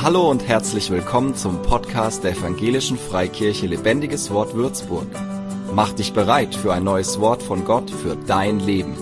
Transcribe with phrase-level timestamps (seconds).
[0.00, 5.08] Hallo und herzlich willkommen zum Podcast der Evangelischen Freikirche Lebendiges Wort Würzburg.
[5.74, 8.94] Mach dich bereit für ein neues Wort von Gott für dein Leben.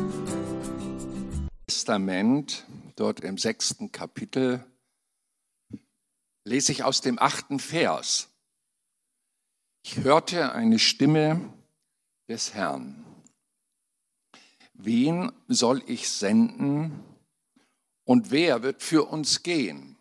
[1.67, 4.65] Testament, dort im sechsten Kapitel,
[6.45, 8.31] lese ich aus dem achten Vers.
[9.85, 11.53] Ich hörte eine Stimme
[12.27, 13.05] des Herrn.
[14.73, 17.05] Wen soll ich senden
[18.07, 19.96] und wer wird für uns gehen?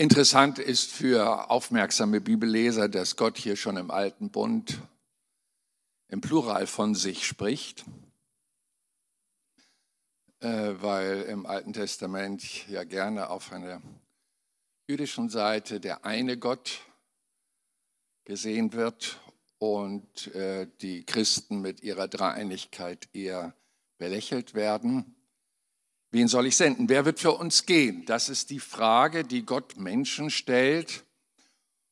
[0.00, 4.80] Interessant ist für aufmerksame Bibelleser, dass Gott hier schon im alten Bund
[6.06, 7.84] im Plural von sich spricht,
[10.38, 13.82] äh, weil im Alten Testament ja gerne auf einer
[14.86, 16.78] jüdischen Seite der eine Gott
[18.24, 19.18] gesehen wird
[19.58, 23.52] und äh, die Christen mit ihrer Dreieinigkeit eher
[23.98, 25.17] belächelt werden.
[26.10, 26.88] Wen soll ich senden?
[26.88, 28.06] Wer wird für uns gehen?
[28.06, 31.04] Das ist die Frage, die Gott Menschen stellt.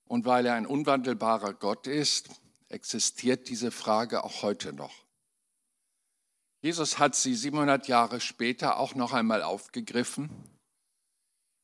[0.06, 2.30] Und weil er ein unwandelbarer Gott ist,
[2.68, 5.04] existiert diese Frage auch heute noch.
[6.62, 10.30] Jesus hat sie 700 Jahre später auch noch einmal aufgegriffen,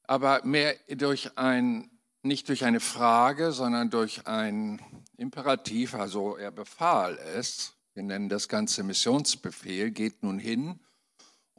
[0.05, 1.91] aber mehr durch ein,
[2.23, 4.81] nicht durch eine Frage, sondern durch ein
[5.17, 10.79] Imperativ, also er befahl es, wir nennen das Ganze Missionsbefehl, geht nun hin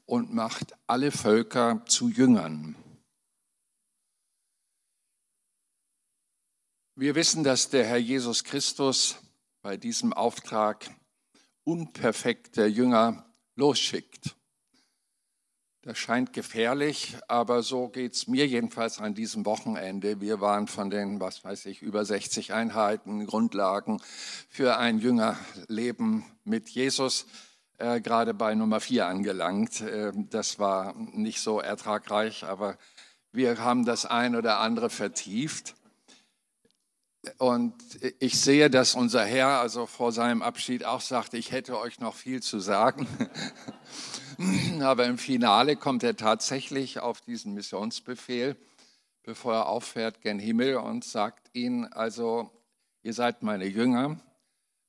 [0.06, 2.76] und macht alle Völker zu Jüngern.
[6.96, 9.18] Wir wissen, dass der Herr Jesus Christus
[9.64, 10.90] bei diesem Auftrag
[11.64, 14.36] unperfekte Jünger losschickt.
[15.82, 20.22] Das scheint gefährlich, aber so geht es mir jedenfalls an diesem Wochenende.
[20.22, 24.02] Wir waren von den, was weiß ich, über 60 Einheiten, Grundlagen
[24.48, 27.26] für ein Jüngerleben mit Jesus
[27.84, 29.82] äh, gerade bei Nummer vier angelangt.
[29.82, 32.78] Äh, das war nicht so ertragreich, aber
[33.34, 35.76] wir haben das ein oder andere vertieft.
[37.38, 37.74] Und
[38.20, 42.16] ich sehe, dass unser Herr also vor seinem Abschied auch sagte, ich hätte euch noch
[42.16, 43.08] viel zu sagen.
[44.82, 48.58] Aber im Finale kommt er tatsächlich auf diesen Missionsbefehl,
[49.24, 52.52] bevor er auffährt gen Himmel und sagt ihnen, also
[53.04, 54.20] ihr seid meine Jünger,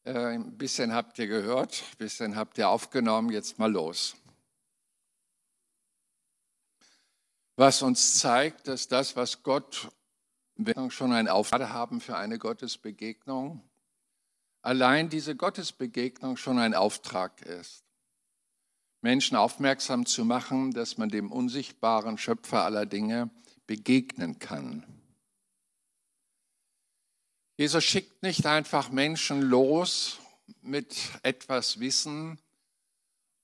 [0.04, 4.16] ein bisschen habt ihr gehört, ein bisschen habt ihr aufgenommen, jetzt mal los.
[7.56, 9.88] Was uns zeigt, dass das, was Gott
[10.56, 13.62] wir schon ein Auftrag haben für eine Gottesbegegnung,
[14.62, 17.84] allein diese Gottesbegegnung schon ein Auftrag ist.
[19.00, 23.31] Menschen aufmerksam zu machen, dass man dem unsichtbaren Schöpfer aller Dinge
[23.66, 24.94] begegnen kann.
[27.56, 30.19] Jesus schickt nicht einfach Menschen los
[30.60, 32.38] mit etwas Wissen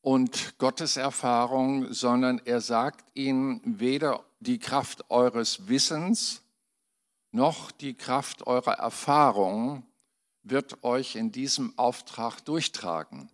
[0.00, 6.42] und Gotteserfahrung, sondern er sagt ihnen weder die Kraft eures Wissens
[7.32, 9.86] noch die Kraft eurer Erfahrung
[10.42, 13.30] wird euch in diesem Auftrag durchtragen.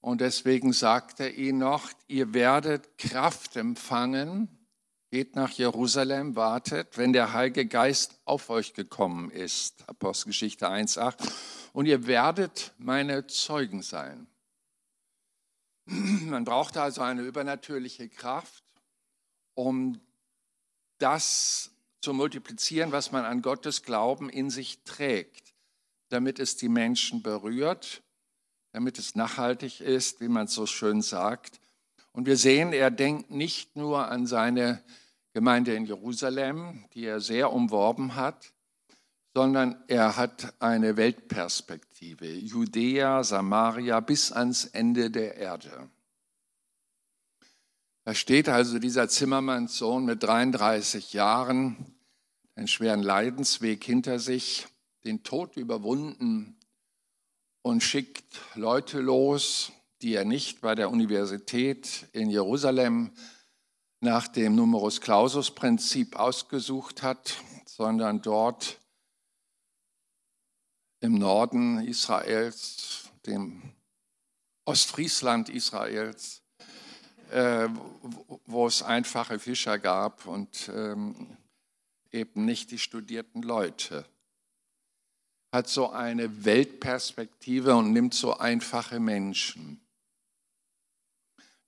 [0.00, 4.48] Und deswegen sagt er ihnen noch, ihr werdet Kraft empfangen,
[5.10, 9.88] geht nach Jerusalem, wartet, wenn der Heilige Geist auf euch gekommen ist.
[9.88, 11.32] Apostelgeschichte 1.8.
[11.72, 14.28] Und ihr werdet meine Zeugen sein.
[15.86, 18.62] Man braucht also eine übernatürliche Kraft,
[19.54, 20.00] um
[20.98, 25.54] das zu multiplizieren, was man an Gottes Glauben in sich trägt,
[26.08, 28.02] damit es die Menschen berührt,
[28.72, 31.60] damit es nachhaltig ist, wie man so schön sagt.
[32.12, 34.82] Und wir sehen, er denkt nicht nur an seine
[35.32, 38.52] Gemeinde in Jerusalem, die er sehr umworben hat,
[39.32, 45.88] sondern er hat eine Weltperspektive, Judäa, Samaria bis ans Ende der Erde.
[48.04, 51.94] Da steht also dieser Zimmermannssohn mit 33 Jahren,
[52.56, 54.66] einen schweren Leidensweg hinter sich,
[55.04, 56.56] den Tod überwunden
[57.62, 59.70] und schickt Leute los,
[60.02, 63.12] die er nicht bei der Universität in Jerusalem
[64.00, 67.36] nach dem Numerus Clausus Prinzip ausgesucht hat,
[67.66, 68.80] sondern dort
[71.00, 73.74] im Norden Israels, dem
[74.64, 76.42] Ostfriesland Israels,
[77.30, 77.68] äh,
[78.46, 81.36] wo es einfache Fischer gab und ähm,
[82.10, 84.04] eben nicht die studierten Leute.
[85.52, 89.80] Hat so eine Weltperspektive und nimmt so einfache Menschen.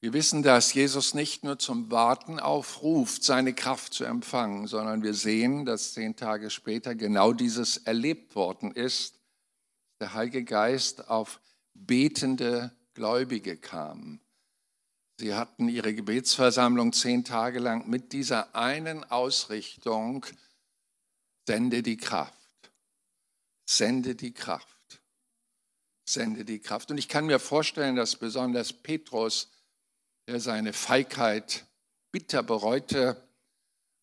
[0.03, 5.15] Wir wissen, dass Jesus nicht nur zum Warten aufruft, seine Kraft zu empfangen, sondern wir
[5.15, 9.21] sehen, dass zehn Tage später genau dieses erlebt worden ist.
[10.01, 11.41] Der Heilige Geist auf
[11.75, 14.21] betende Gläubige kamen.
[15.21, 20.27] Sie hatten ihre Gebetsversammlung zehn Tage lang mit dieser einen Ausrichtung,
[21.47, 22.35] sende die Kraft,
[23.65, 25.01] sende die Kraft,
[26.05, 26.91] sende die Kraft.
[26.91, 29.49] Und ich kann mir vorstellen, dass besonders Petrus,
[30.27, 31.67] der seine Feigheit
[32.13, 33.17] bitter bereute,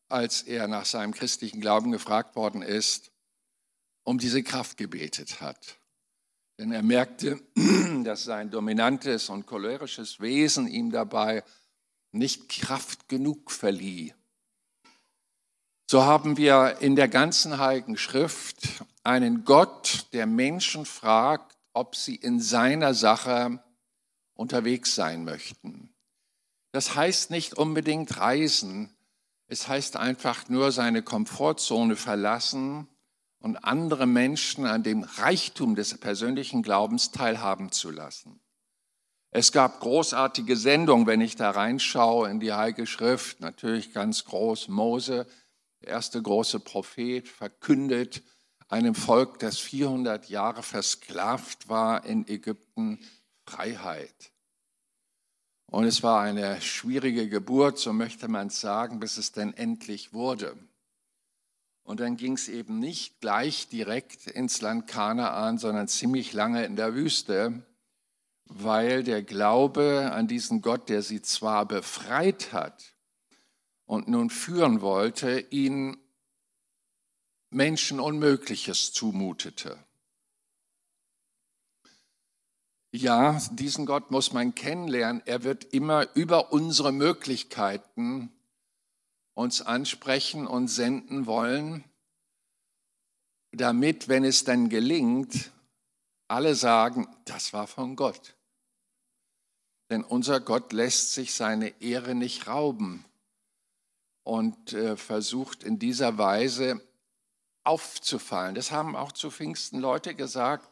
[0.10, 3.12] als er nach seinem christlichen Glauben gefragt worden ist,
[4.04, 5.78] um diese Kraft gebetet hat.
[6.58, 7.40] Denn er merkte,
[8.04, 11.44] dass sein dominantes und cholerisches Wesen ihm dabei
[12.12, 14.14] nicht Kraft genug verlieh.
[15.90, 22.16] So haben wir in der ganzen Heiligen Schrift einen Gott, der Menschen fragt, ob sie
[22.16, 23.64] in seiner Sache
[24.34, 25.94] unterwegs sein möchten.
[26.72, 28.96] Das heißt nicht unbedingt reisen,
[29.48, 32.88] es heißt einfach nur seine Komfortzone verlassen
[33.40, 38.40] und andere Menschen an dem Reichtum des persönlichen Glaubens teilhaben zu lassen.
[39.32, 44.68] Es gab großartige Sendungen, wenn ich da reinschaue in die Heilige Schrift, natürlich ganz groß.
[44.68, 45.28] Mose,
[45.82, 48.24] der erste große Prophet, verkündet
[48.68, 53.00] einem Volk, das 400 Jahre versklavt war in Ägypten,
[53.46, 54.32] Freiheit.
[55.70, 60.58] Und es war eine schwierige Geburt, so möchte man sagen, bis es denn endlich wurde.
[61.84, 66.76] Und dann ging es eben nicht gleich direkt ins Land Kanaan, sondern ziemlich lange in
[66.76, 67.64] der Wüste,
[68.46, 72.96] weil der Glaube an diesen Gott, der sie zwar befreit hat
[73.86, 75.98] und nun führen wollte, ihnen
[77.52, 79.78] Menschen Unmögliches zumutete.
[82.92, 85.22] Ja, diesen Gott muss man kennenlernen.
[85.26, 88.32] Er wird immer über unsere Möglichkeiten
[89.36, 91.84] uns ansprechen und senden wollen,
[93.52, 95.52] damit, wenn es dann gelingt,
[96.28, 98.36] alle sagen, das war von Gott.
[99.90, 103.06] Denn unser Gott lässt sich seine Ehre nicht rauben
[104.24, 106.82] und äh, versucht in dieser Weise
[107.64, 108.56] aufzufallen.
[108.56, 110.70] Das haben auch zu Pfingsten Leute gesagt,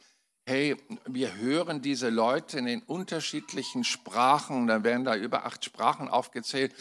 [0.48, 6.08] hey, wir hören diese Leute in den unterschiedlichen Sprachen, da werden da über acht Sprachen
[6.08, 6.74] aufgezählt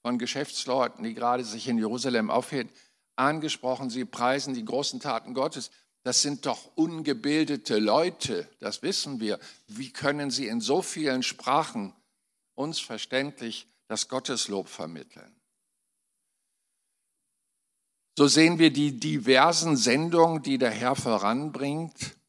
[0.00, 2.72] von Geschäftsleuten, die gerade sich in Jerusalem aufhielten,
[3.16, 5.72] angesprochen, sie preisen die großen Taten Gottes.
[6.04, 9.40] Das sind doch ungebildete Leute, das wissen wir.
[9.66, 11.92] Wie können sie in so vielen Sprachen
[12.54, 15.34] uns verständlich das Gotteslob vermitteln?
[18.16, 22.19] So sehen wir die diversen Sendungen, die der Herr voranbringt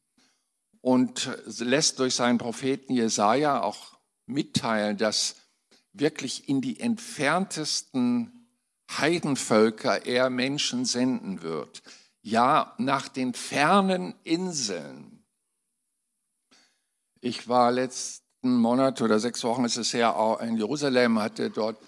[0.82, 5.36] und lässt durch seinen Propheten Jesaja auch mitteilen, dass
[5.92, 8.48] wirklich in die entferntesten
[8.98, 11.82] Heidenvölker er Menschen senden wird.
[12.20, 15.24] Ja, nach den fernen Inseln.
[17.20, 21.78] Ich war letzten Monat oder sechs Wochen ist es her in Jerusalem, hatte dort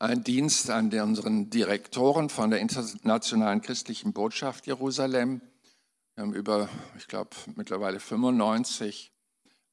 [0.00, 5.40] einen Dienst an unseren Direktoren von der Internationalen Christlichen Botschaft Jerusalem.
[6.18, 9.12] Wir haben über, ich glaube, mittlerweile 95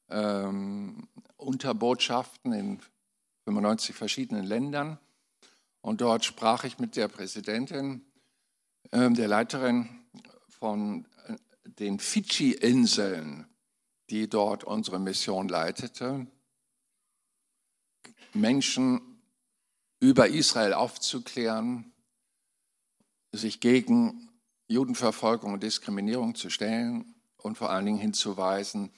[0.10, 1.08] ähm,
[1.38, 2.80] Unterbotschaften in
[3.46, 5.00] 95 verschiedenen Ländern.
[5.82, 8.06] Und dort sprach ich mit der Präsidentin,
[8.92, 9.90] äh, der Leiterin
[10.48, 13.48] von äh, den Fidschi-Inseln,
[14.12, 16.28] die dort unsere Mission leitete,
[18.36, 19.02] Menschen
[20.00, 21.92] über Israel aufzuklären,
[23.32, 24.25] sich gegen
[24.68, 28.92] Judenverfolgung und Diskriminierung zu stellen und vor allen Dingen hinzuweisen,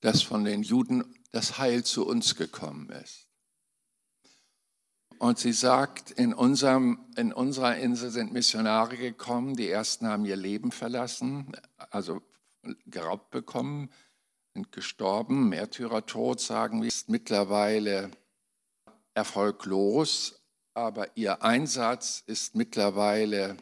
[0.00, 3.28] dass von den Juden das Heil zu uns gekommen ist.
[5.18, 10.34] Und sie sagt, in, unserem, in unserer Insel sind Missionare gekommen, die ersten haben ihr
[10.34, 11.52] Leben verlassen,
[11.90, 12.20] also
[12.86, 13.90] geraubt bekommen,
[14.54, 18.10] sind gestorben, Märtyrertod, sagen wir, ist mittlerweile
[19.14, 20.42] erfolglos,
[20.74, 23.56] aber ihr Einsatz ist mittlerweile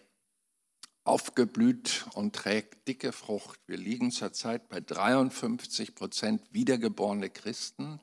[1.05, 3.61] aufgeblüht und trägt dicke Frucht.
[3.67, 8.01] Wir liegen zurzeit bei 53 Prozent wiedergeborene Christen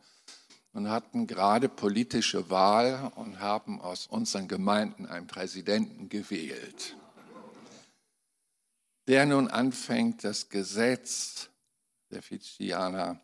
[0.74, 6.96] und hatten gerade politische Wahl und haben aus unseren Gemeinden einen Präsidenten gewählt,
[9.08, 11.50] der nun anfängt, das Gesetz
[12.12, 13.20] der Fidschianer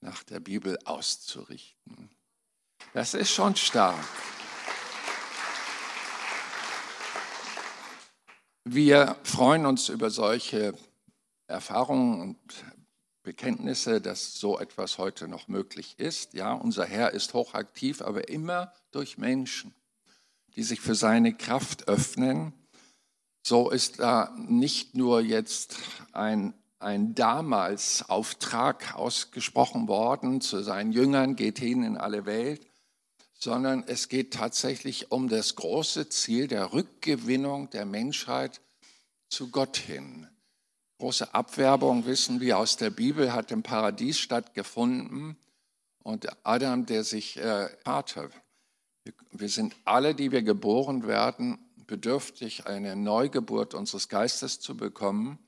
[0.00, 2.10] nach der Bibel auszurichten.
[2.92, 4.04] Das ist schon stark.
[8.64, 10.74] Wir freuen uns über solche
[11.48, 12.38] Erfahrungen und
[13.24, 16.34] Bekenntnisse, dass so etwas heute noch möglich ist.
[16.34, 19.74] Ja, unser Herr ist hochaktiv, aber immer durch Menschen,
[20.54, 22.52] die sich für seine Kraft öffnen.
[23.44, 25.76] So ist da nicht nur jetzt
[26.12, 32.64] ein, ein damals Auftrag ausgesprochen worden zu seinen Jüngern, geht hin in alle Welt,
[33.42, 38.60] sondern es geht tatsächlich um das große Ziel der Rückgewinnung der Menschheit
[39.28, 40.28] zu Gott hin.
[40.98, 45.36] Große Abwerbung, wissen wir aus der Bibel, hat im Paradies stattgefunden
[46.04, 48.30] und Adam, der sich äh, Vater,
[49.32, 51.58] wir sind alle, die wir geboren werden,
[51.88, 55.40] bedürftig, eine Neugeburt unseres Geistes zu bekommen.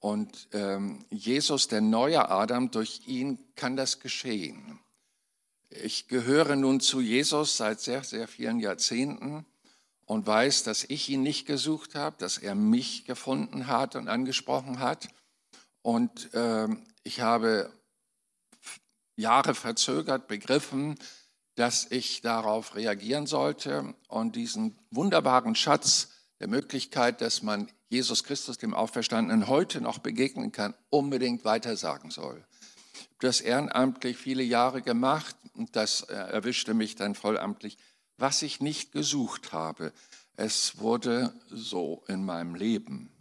[0.00, 4.80] Und ähm, Jesus, der neue Adam, durch ihn kann das geschehen.
[5.80, 9.46] Ich gehöre nun zu Jesus seit sehr, sehr vielen Jahrzehnten
[10.04, 14.80] und weiß, dass ich ihn nicht gesucht habe, dass er mich gefunden hat und angesprochen
[14.80, 15.08] hat.
[15.80, 16.68] Und äh,
[17.04, 17.72] ich habe
[19.16, 20.98] Jahre verzögert begriffen,
[21.54, 26.10] dass ich darauf reagieren sollte und diesen wunderbaren Schatz
[26.40, 32.44] der Möglichkeit, dass man Jesus Christus, dem Auferstandenen, heute noch begegnen kann, unbedingt weitersagen soll.
[33.22, 37.78] Das ehrenamtlich viele Jahre gemacht und das äh, erwischte mich dann vollamtlich,
[38.16, 39.92] was ich nicht gesucht habe.
[40.34, 43.12] Es wurde so in meinem Leben.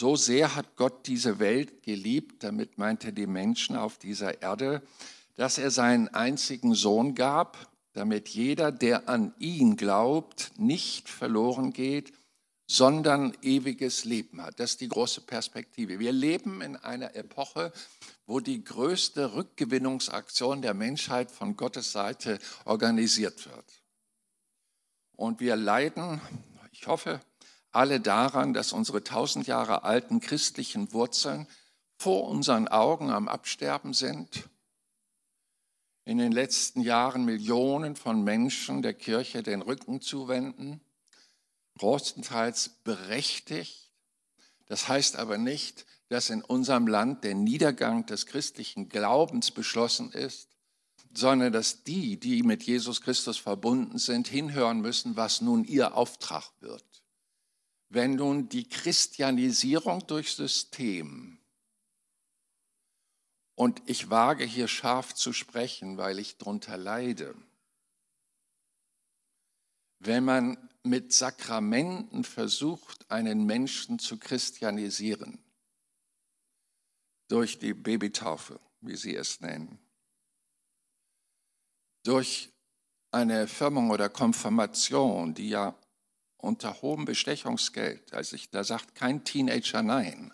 [0.00, 4.80] So sehr hat Gott diese Welt geliebt, damit meinte die Menschen auf dieser Erde,
[5.34, 12.14] dass er seinen einzigen Sohn gab, damit jeder, der an ihn glaubt, nicht verloren geht,
[12.66, 14.58] sondern ewiges Leben hat.
[14.60, 15.98] Das ist die große Perspektive.
[15.98, 17.70] Wir leben in einer Epoche,
[18.28, 23.82] wo die größte Rückgewinnungsaktion der Menschheit von Gottes Seite organisiert wird.
[25.16, 26.20] Und wir leiden,
[26.70, 27.22] ich hoffe,
[27.72, 31.46] alle daran, dass unsere tausend Jahre alten christlichen Wurzeln
[31.96, 34.48] vor unseren Augen am Absterben sind
[36.04, 40.82] in den letzten Jahren Millionen von Menschen der Kirche den Rücken zuwenden,
[41.78, 43.87] großenteils berechtigt.
[44.68, 50.48] Das heißt aber nicht, dass in unserem Land der Niedergang des christlichen Glaubens beschlossen ist,
[51.14, 56.50] sondern dass die, die mit Jesus Christus verbunden sind, hinhören müssen, was nun ihr Auftrag
[56.60, 56.84] wird.
[57.88, 61.38] Wenn nun die Christianisierung durch System
[63.54, 67.34] und ich wage hier scharf zu sprechen, weil ich drunter leide.
[69.98, 75.38] Wenn man mit Sakramenten versucht, einen Menschen zu christianisieren,
[77.28, 79.78] durch die Babytaufe, wie sie es nennen,
[82.04, 82.50] durch
[83.10, 85.74] eine Firmung oder Konfirmation, die ja
[86.36, 90.32] unter hohem Bestechungsgeld, also ich, da sagt kein Teenager nein,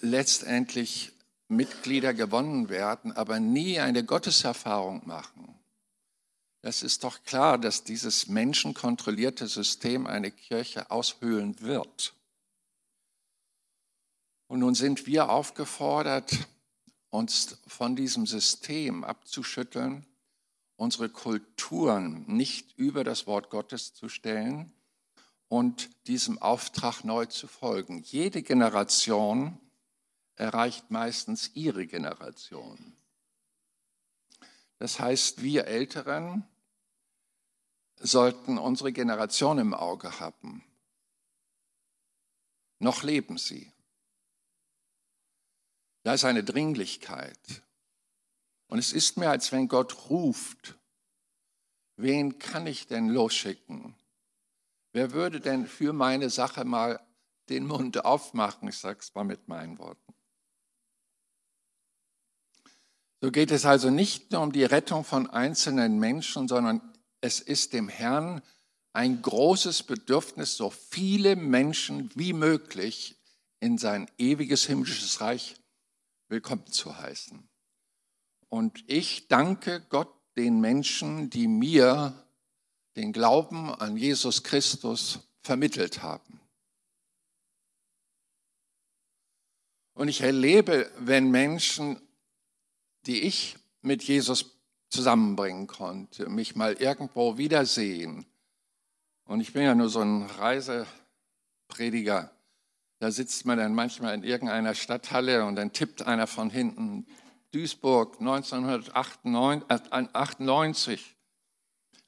[0.00, 1.12] letztendlich
[1.48, 5.39] Mitglieder gewonnen werden, aber nie eine Gotteserfahrung machen.
[6.62, 12.14] Das ist doch klar, dass dieses menschenkontrollierte System eine Kirche aushöhlen wird.
[14.46, 16.32] Und nun sind wir aufgefordert,
[17.08, 20.06] uns von diesem System abzuschütteln,
[20.76, 24.72] unsere Kulturen nicht über das Wort Gottes zu stellen
[25.48, 28.02] und diesem Auftrag neu zu folgen.
[28.02, 29.58] Jede Generation
[30.36, 32.96] erreicht meistens ihre Generation.
[34.78, 36.46] Das heißt, wir Älteren
[38.00, 40.64] sollten unsere Generation im Auge haben.
[42.78, 43.72] Noch leben sie.
[46.02, 47.62] Da ist eine Dringlichkeit.
[48.68, 50.78] Und es ist mir, als wenn Gott ruft,
[51.96, 53.94] wen kann ich denn losschicken?
[54.92, 57.04] Wer würde denn für meine Sache mal
[57.48, 58.68] den Mund aufmachen?
[58.68, 60.14] Ich sage es mal mit meinen Worten.
[63.20, 66.89] So geht es also nicht nur um die Rettung von einzelnen Menschen, sondern
[67.20, 68.42] es ist dem Herrn
[68.92, 73.16] ein großes Bedürfnis, so viele Menschen wie möglich
[73.60, 75.56] in sein ewiges himmlisches Reich
[76.28, 77.48] willkommen zu heißen.
[78.48, 82.26] Und ich danke Gott den Menschen, die mir
[82.96, 86.40] den Glauben an Jesus Christus vermittelt haben.
[89.94, 92.00] Und ich erlebe, wenn Menschen
[93.06, 94.59] die ich mit Jesus
[94.90, 98.26] zusammenbringen konnte, mich mal irgendwo wiedersehen.
[99.24, 102.30] Und ich bin ja nur so ein Reiseprediger.
[102.98, 107.06] Da sitzt man dann manchmal in irgendeiner Stadthalle und dann tippt einer von hinten
[107.52, 111.16] Duisburg 1998,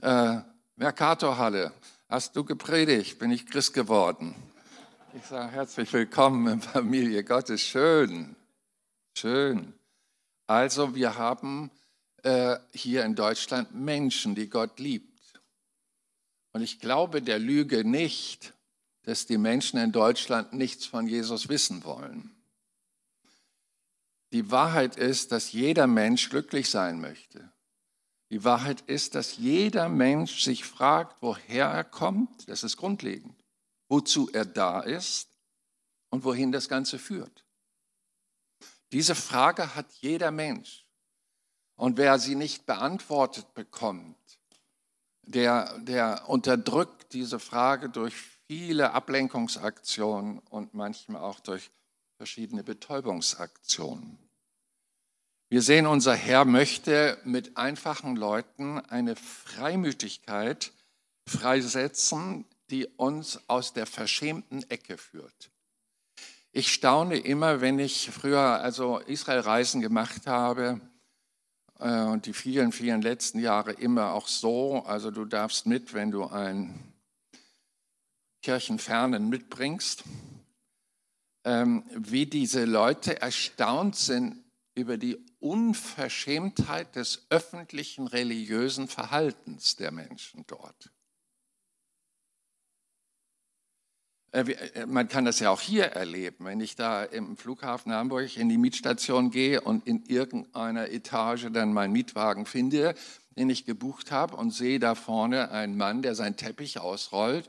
[0.03, 0.41] äh,
[0.77, 1.73] Mercatorhalle,
[2.09, 4.35] hast du gepredigt, bin ich Christ geworden.
[5.15, 8.37] Ich sage herzlich willkommen in Familie Gottes, schön,
[9.17, 9.73] schön.
[10.47, 11.71] Also wir haben
[12.23, 15.41] äh, hier in Deutschland Menschen, die Gott liebt.
[16.53, 18.55] Und ich glaube der Lüge nicht,
[19.03, 22.31] dass die Menschen in Deutschland nichts von Jesus wissen wollen.
[24.33, 27.53] Die Wahrheit ist, dass jeder Mensch glücklich sein möchte.
[28.31, 33.45] Die Wahrheit ist, dass jeder Mensch sich fragt, woher er kommt, das ist grundlegend,
[33.89, 35.29] wozu er da ist
[36.09, 37.45] und wohin das Ganze führt.
[38.91, 40.87] Diese Frage hat jeder Mensch.
[41.83, 44.39] Und wer sie nicht beantwortet bekommt,
[45.23, 48.15] der, der unterdrückt diese Frage durch
[48.47, 51.73] viele Ablenkungsaktionen und manchmal auch durch
[52.19, 54.17] verschiedene Betäubungsaktionen.
[55.49, 60.71] Wir sehen, unser Herr möchte mit einfachen Leuten eine Freimütigkeit
[61.27, 65.51] freisetzen, die uns aus der verschämten Ecke führt.
[66.53, 70.81] Ich staune immer, wenn ich früher also Israelreisen gemacht habe,
[71.83, 74.85] und die vielen, vielen letzten Jahre immer auch so.
[74.85, 76.93] Also du darfst mit, wenn du einen
[78.43, 80.05] Kirchenfernen mitbringst,
[81.45, 90.45] ähm, wie diese Leute erstaunt sind über die Unverschämtheit des öffentlichen religiösen Verhaltens der Menschen
[90.47, 90.75] dort.
[90.87, 90.93] Äh, äh,
[94.87, 98.57] man kann das ja auch hier erleben, wenn ich da im Flughafen Hamburg in die
[98.57, 102.95] Mietstation gehe und in irgendeiner Etage dann meinen Mietwagen finde,
[103.37, 107.49] den ich gebucht habe und sehe da vorne einen Mann, der seinen Teppich ausrollt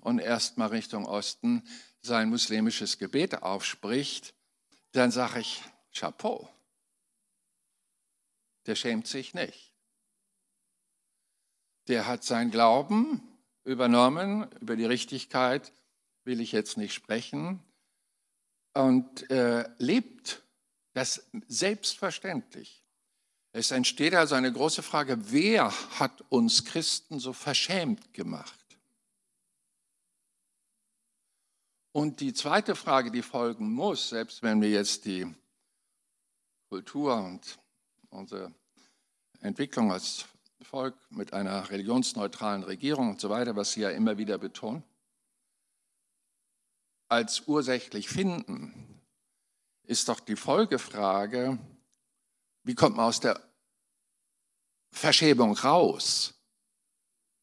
[0.00, 1.62] und erstmal Richtung Osten
[2.00, 4.34] sein muslimisches Gebet aufspricht,
[4.92, 5.62] dann sage ich,
[5.94, 6.48] Chapeau,
[8.66, 9.74] der schämt sich nicht.
[11.88, 13.22] Der hat sein Glauben
[13.64, 15.72] übernommen über die Richtigkeit
[16.24, 17.62] will ich jetzt nicht sprechen,
[18.74, 20.42] und äh, lebt
[20.94, 22.82] das selbstverständlich.
[23.52, 28.58] Es entsteht also eine große Frage, wer hat uns Christen so verschämt gemacht?
[31.92, 35.26] Und die zweite Frage, die folgen muss, selbst wenn wir jetzt die
[36.70, 37.58] Kultur und
[38.08, 38.54] unsere
[39.40, 40.24] Entwicklung als
[40.62, 44.82] Volk mit einer religionsneutralen Regierung und so weiter, was Sie ja immer wieder betonen,
[47.12, 48.72] als ursächlich finden,
[49.82, 51.58] ist doch die Folgefrage,
[52.64, 53.38] wie kommt man aus der
[54.90, 56.32] Verschäbung raus?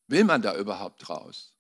[0.08, 1.54] Will man da überhaupt raus?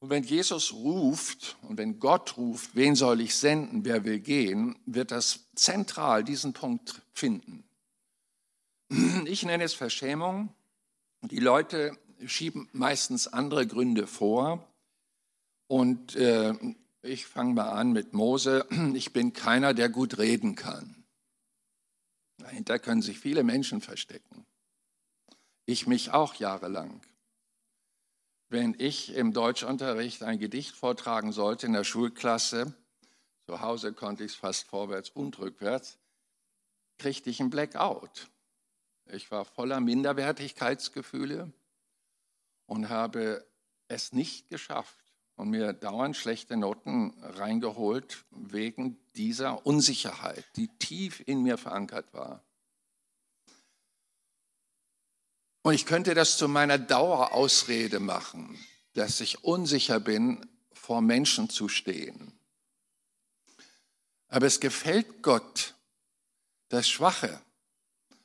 [0.00, 4.76] Und wenn Jesus ruft und wenn Gott ruft, wen soll ich senden, wer will gehen,
[4.86, 7.64] wird das zentral diesen Punkt finden.
[9.26, 10.52] Ich nenne es Verschämung.
[11.22, 14.68] Die Leute schieben meistens andere Gründe vor.
[15.74, 16.54] Und äh,
[17.02, 18.64] ich fange mal an mit Mose.
[18.94, 21.04] Ich bin keiner, der gut reden kann.
[22.38, 24.46] Dahinter können sich viele Menschen verstecken.
[25.66, 27.04] Ich mich auch jahrelang.
[28.50, 32.72] Wenn ich im Deutschunterricht ein Gedicht vortragen sollte in der Schulklasse,
[33.44, 35.98] zu Hause konnte ich es fast vorwärts und rückwärts,
[36.98, 38.30] kriegte ich einen Blackout.
[39.06, 41.52] Ich war voller Minderwertigkeitsgefühle
[42.66, 43.44] und habe
[43.88, 45.03] es nicht geschafft,
[45.36, 52.44] und mir dauernd schlechte Noten reingeholt wegen dieser Unsicherheit, die tief in mir verankert war.
[55.62, 58.58] Und ich könnte das zu meiner Dauerausrede machen,
[58.92, 62.38] dass ich unsicher bin, vor Menschen zu stehen.
[64.28, 65.74] Aber es gefällt Gott,
[66.68, 67.40] das Schwache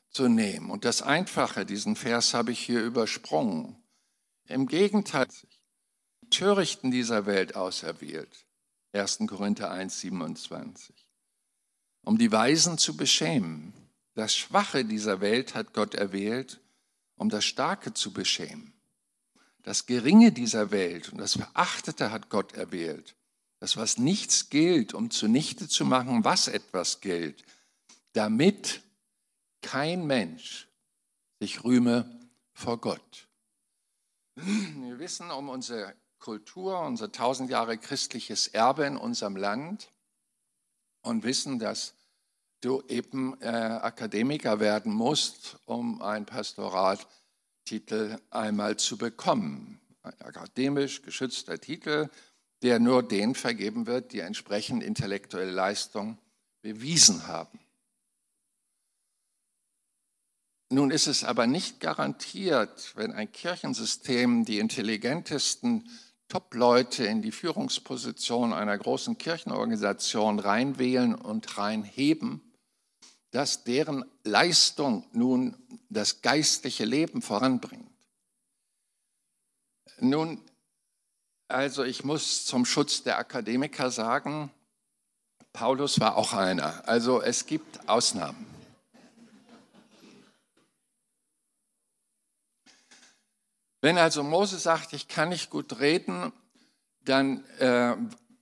[0.10, 0.70] zu nehmen.
[0.70, 3.82] Und das Einfache, diesen Vers habe ich hier übersprungen.
[4.46, 5.28] Im Gegenteil,
[6.30, 8.46] Törichten dieser Welt auserwählt.
[8.94, 9.20] 1.
[9.28, 10.96] Korinther 1, 27.
[12.04, 13.74] Um die Weisen zu beschämen.
[14.16, 16.60] Das Schwache dieser Welt hat Gott erwählt,
[17.16, 18.74] um das Starke zu beschämen.
[19.64, 23.16] Das Geringe dieser Welt und das Verachtete hat Gott erwählt.
[23.60, 27.44] Das, was nichts gilt, um zunichte zu machen, was etwas gilt,
[28.14, 28.82] damit
[29.62, 30.68] kein Mensch
[31.40, 32.20] sich rühme
[32.54, 33.28] vor Gott.
[34.36, 39.92] Wir wissen um unsere Kultur, unser tausend Jahre christliches Erbe in unserem Land
[41.02, 41.96] und wissen, dass
[42.62, 49.80] du eben äh, Akademiker werden musst, um einen Pastorattitel einmal zu bekommen.
[50.04, 52.10] Ein akademisch geschützter Titel,
[52.62, 56.18] der nur denen vergeben wird, die entsprechend intellektuelle Leistung
[56.62, 57.60] bewiesen haben.
[60.72, 65.90] Nun ist es aber nicht garantiert, wenn ein Kirchensystem die intelligentesten
[66.30, 72.42] Top-Leute in die Führungsposition einer großen Kirchenorganisation reinwählen und reinheben,
[73.32, 75.58] dass deren Leistung nun
[75.90, 77.90] das geistliche Leben voranbringt.
[80.00, 80.42] Nun,
[81.52, 84.52] Also ich muss zum Schutz der Akademiker sagen,
[85.52, 86.88] Paulus war auch einer.
[86.88, 88.59] Also es gibt Ausnahmen.
[93.82, 96.34] Wenn also Mose sagt, ich kann nicht gut reden,
[97.06, 97.96] dann äh,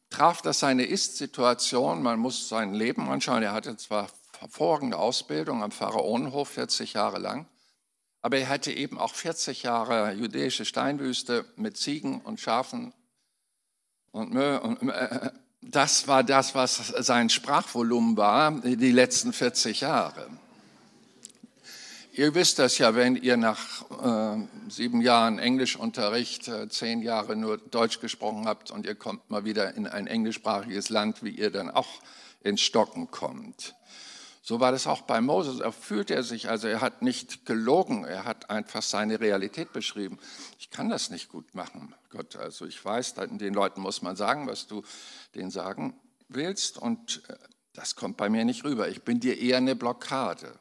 [0.10, 2.02] traf das seine Ist-Situation.
[2.02, 3.44] Man muss sein Leben anschauen.
[3.44, 7.48] Er hatte zwar hervorragende Ausbildung am Pharaonenhof 40 Jahre lang,
[8.22, 12.94] aber er hatte eben auch 40 Jahre jüdische Steinwüste mit Ziegen und Schafen
[14.12, 14.58] und Müll.
[14.58, 20.28] Und, äh, das war das, was sein Sprachvolumen war, die letzten 40 Jahre.
[22.18, 27.60] Ihr wisst das ja, wenn ihr nach äh, sieben Jahren Englischunterricht äh, zehn Jahre nur
[27.60, 31.70] Deutsch gesprochen habt und ihr kommt mal wieder in ein englischsprachiges Land, wie ihr dann
[31.70, 32.02] auch
[32.42, 33.76] ins Stocken kommt.
[34.42, 35.60] So war das auch bei Moses.
[35.60, 40.18] Er fühlte er sich, also er hat nicht gelogen, er hat einfach seine Realität beschrieben.
[40.58, 42.36] Ich kann das nicht gut machen, Gott.
[42.36, 44.82] Also ich weiß, den Leuten muss man sagen, was du
[45.36, 45.94] denen sagen
[46.30, 47.36] willst und äh,
[47.74, 48.90] das kommt bei mir nicht rüber.
[48.90, 50.60] Ich bin dir eher eine Blockade.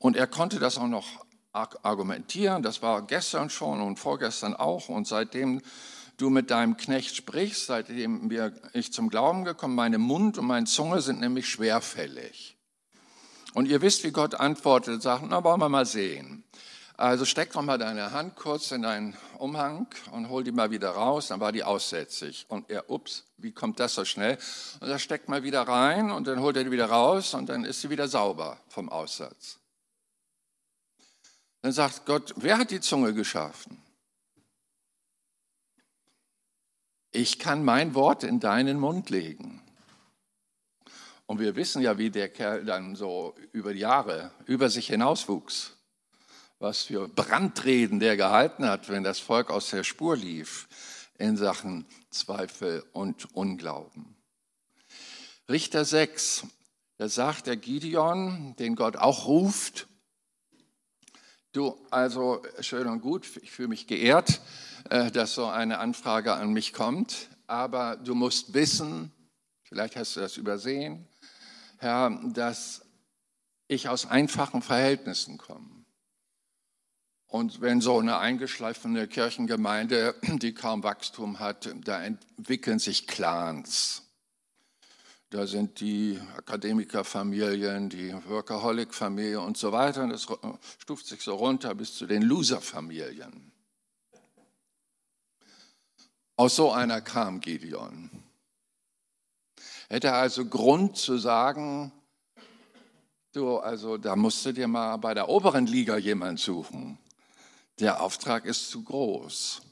[0.00, 1.06] Und er konnte das auch noch
[1.52, 2.62] argumentieren.
[2.62, 4.88] Das war gestern schon und vorgestern auch.
[4.88, 5.60] Und seitdem
[6.16, 8.30] du mit deinem Knecht sprichst, seitdem
[8.72, 12.56] ich zum Glauben gekommen, meine Mund und meine Zunge sind nämlich schwerfällig.
[13.52, 16.44] Und ihr wisst, wie Gott antwortet, sagt, na, wollen wir mal sehen.
[16.96, 20.90] Also steck doch mal deine Hand kurz in deinen Umhang und hol die mal wieder
[20.90, 22.46] raus, dann war die aussätzig.
[22.48, 24.38] Und er, ups, wie kommt das so schnell?
[24.80, 27.64] Und er steckt mal wieder rein und dann holt er die wieder raus und dann
[27.64, 29.59] ist sie wieder sauber vom Aussatz.
[31.62, 33.82] Dann sagt Gott, wer hat die Zunge geschaffen?
[37.12, 39.60] Ich kann mein Wort in deinen Mund legen.
[41.26, 45.76] Und wir wissen ja, wie der Kerl dann so über die Jahre über sich hinauswuchs.
[46.58, 50.68] Was für Brandreden der gehalten hat, wenn das Volk aus der Spur lief
[51.18, 54.16] in Sachen Zweifel und Unglauben.
[55.48, 56.46] Richter 6,
[56.96, 59.88] da sagt der Gideon, den Gott auch ruft,
[61.52, 64.40] Du, also schön und gut, ich fühle mich geehrt,
[64.88, 69.10] äh, dass so eine Anfrage an mich kommt, aber du musst wissen,
[69.64, 71.08] vielleicht hast du das übersehen,
[71.78, 72.82] Herr, dass
[73.66, 75.84] ich aus einfachen Verhältnissen komme.
[77.26, 84.09] Und wenn so eine eingeschleifene Kirchengemeinde, die kaum Wachstum hat, da entwickeln sich Clans.
[85.30, 90.02] Da sind die Akademikerfamilien, die Workaholic-Familie und so weiter.
[90.02, 90.26] Und das
[90.78, 93.52] stuft sich so runter bis zu den Loser-Familien.
[96.36, 98.10] Aus so einer kam Gideon.
[99.88, 101.92] Hätte also Grund zu sagen,
[103.32, 106.98] du, also da musst du dir mal bei der oberen Liga jemand suchen.
[107.78, 109.62] Der Auftrag ist zu groß.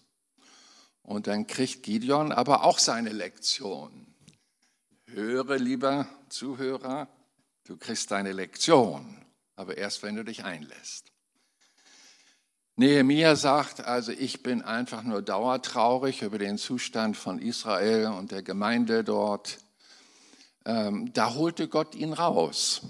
[1.03, 4.08] Und dann kriegt Gideon aber auch seine Lektion.
[5.15, 7.09] Höre, lieber Zuhörer,
[7.65, 9.25] du kriegst deine Lektion,
[9.57, 11.07] aber erst wenn du dich einlässt.
[12.77, 18.43] Nehemiah sagt also, ich bin einfach nur dauertraurig über den Zustand von Israel und der
[18.43, 19.59] Gemeinde dort.
[20.67, 22.83] Ähm, da holte Gott ihn raus.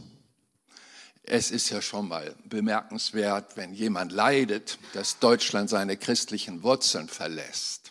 [1.23, 7.88] Es ist ja schon mal bemerkenswert, wenn jemand leidet, dass Deutschland seine christlichen Wurzeln verlässt.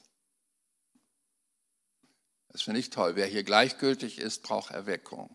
[2.58, 3.12] Das finde ich toll.
[3.15, 5.30] Wer hier gleichgültig ist, braucht Erweckung.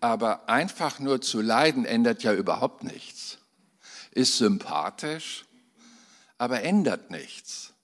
[0.00, 3.38] Aber einfach nur zu leiden ändert ja überhaupt nichts.
[4.10, 5.44] Ist sympathisch,
[6.38, 7.74] aber ändert nichts.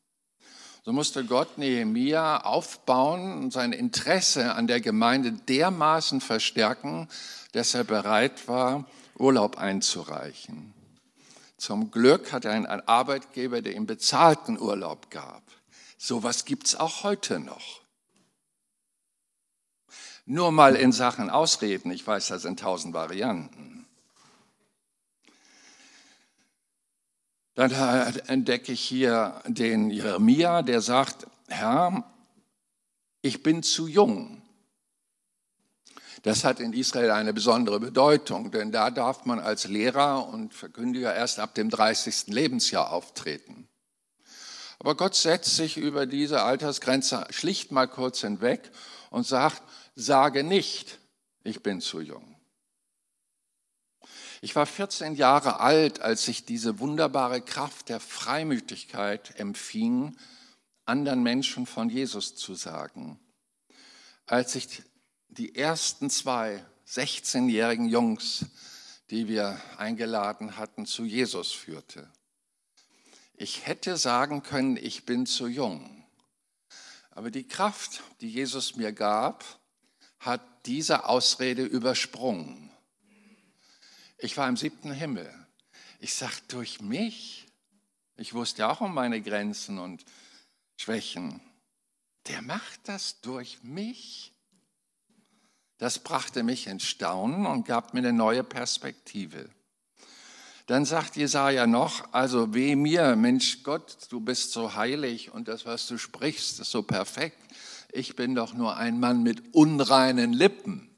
[0.84, 7.08] So musste Gott Nehemia aufbauen und sein Interesse an der Gemeinde dermaßen verstärken,
[7.52, 8.84] dass er bereit war,
[9.16, 10.74] Urlaub einzureichen.
[11.56, 15.44] Zum Glück hat er einen Arbeitgeber, der ihm bezahlten Urlaub gab.
[15.98, 17.86] Sowas gibt es auch heute noch.
[20.30, 23.86] Nur mal in Sachen Ausreden, ich weiß, da sind tausend Varianten.
[27.54, 27.70] Dann
[28.26, 32.04] entdecke ich hier den Jeremia, der sagt, Herr,
[33.22, 34.42] ich bin zu jung.
[36.24, 41.14] Das hat in Israel eine besondere Bedeutung, denn da darf man als Lehrer und Verkündiger
[41.14, 42.26] erst ab dem 30.
[42.26, 43.66] Lebensjahr auftreten.
[44.78, 48.70] Aber Gott setzt sich über diese Altersgrenze schlicht mal kurz hinweg
[49.08, 49.62] und sagt,
[49.98, 51.00] sage nicht,
[51.42, 52.36] ich bin zu jung.
[54.40, 60.16] Ich war 14 Jahre alt, als ich diese wunderbare Kraft der Freimütigkeit empfing,
[60.84, 63.18] anderen Menschen von Jesus zu sagen.
[64.26, 64.84] Als ich
[65.28, 68.46] die ersten zwei 16-jährigen Jungs,
[69.10, 72.08] die wir eingeladen hatten, zu Jesus führte.
[73.34, 76.06] Ich hätte sagen können, ich bin zu jung.
[77.10, 79.57] Aber die Kraft, die Jesus mir gab,
[80.18, 82.70] hat diese Ausrede übersprungen.
[84.18, 85.32] Ich war im siebten Himmel.
[86.00, 87.46] Ich sag durch mich.
[88.16, 90.04] Ich wusste auch um meine Grenzen und
[90.76, 91.40] Schwächen.
[92.26, 94.34] Der macht das durch mich.
[95.78, 99.48] Das brachte mich ins Staunen und gab mir eine neue Perspektive.
[100.68, 105.64] Dann sagt Jesaja noch, also weh mir, Mensch Gott, du bist so heilig und das,
[105.64, 107.38] was du sprichst, ist so perfekt.
[107.90, 110.94] Ich bin doch nur ein Mann mit unreinen Lippen.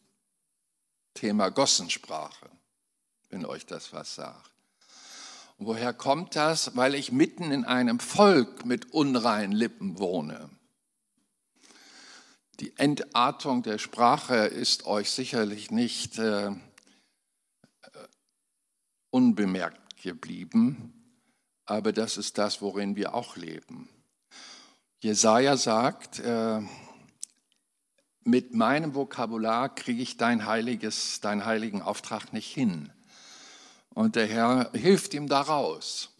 [1.14, 2.50] Thema Gossensprache,
[3.28, 4.50] wenn euch das was sagt.
[5.56, 6.74] Und woher kommt das?
[6.74, 10.50] Weil ich mitten in einem Volk mit unreinen Lippen wohne.
[12.58, 16.50] Die Entartung der Sprache ist euch sicherlich nicht äh,
[19.10, 20.92] unbemerkt geblieben,
[21.66, 23.88] aber das ist das, worin wir auch leben.
[25.02, 26.60] Jesaja sagt, äh,
[28.24, 32.92] mit meinem Vokabular kriege ich dein heiliges, deinen heiligen Auftrag nicht hin.
[33.94, 36.10] Und der Herr hilft ihm daraus.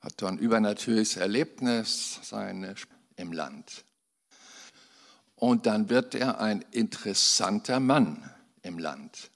[0.00, 2.74] Hat dann übernatürliches Erlebnis seine,
[3.16, 3.84] im Land.
[5.34, 8.28] Und dann wird er ein interessanter Mann
[8.62, 9.30] im Land.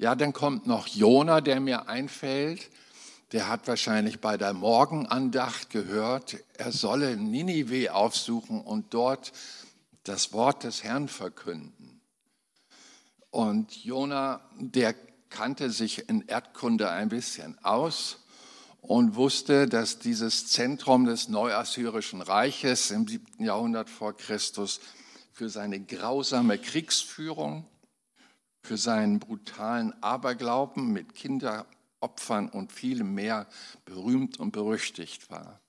[0.00, 2.70] Ja, dann kommt noch Jona, der mir einfällt.
[3.32, 9.30] Der hat wahrscheinlich bei der Morgenandacht gehört, er solle Ninive aufsuchen und dort
[10.04, 12.00] das Wort des Herrn verkünden.
[13.28, 14.94] Und Jona, der
[15.28, 18.20] kannte sich in Erdkunde ein bisschen aus
[18.80, 23.44] und wusste, dass dieses Zentrum des Neuassyrischen Reiches im 7.
[23.44, 24.80] Jahrhundert vor Christus
[25.34, 27.66] für seine grausame Kriegsführung
[28.62, 33.46] für seinen brutalen Aberglauben mit Kinderopfern und vielem mehr
[33.84, 35.60] berühmt und berüchtigt war.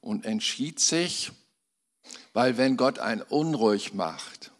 [0.00, 1.32] Und entschied sich,
[2.32, 4.52] weil wenn Gott ein unruhig macht,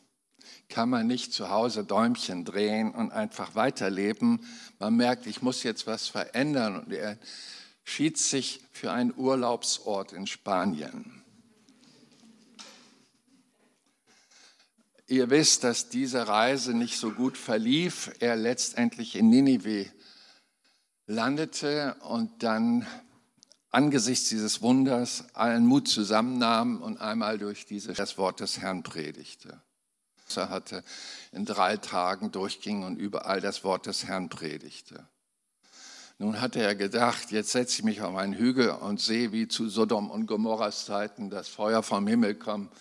[0.68, 4.40] kann man nicht zu Hause Däumchen drehen und einfach weiterleben.
[4.78, 7.18] Man merkt, ich muss jetzt was verändern und er
[7.84, 11.21] schied sich für einen Urlaubsort in Spanien.
[15.12, 18.12] Ihr wisst, dass diese Reise nicht so gut verlief.
[18.20, 19.92] Er letztendlich in Ninive
[21.06, 22.86] landete und dann
[23.68, 29.60] angesichts dieses Wunders allen Mut zusammennahm und einmal durch diese, das Wort des Herrn predigte.
[30.34, 30.82] Er hatte
[31.30, 35.06] in drei Tagen durchging und überall das Wort des Herrn predigte.
[36.16, 39.68] Nun hatte er gedacht, jetzt setze ich mich auf einen Hügel und sehe, wie zu
[39.68, 42.72] Sodom und Gomorras Zeiten das Feuer vom Himmel kommt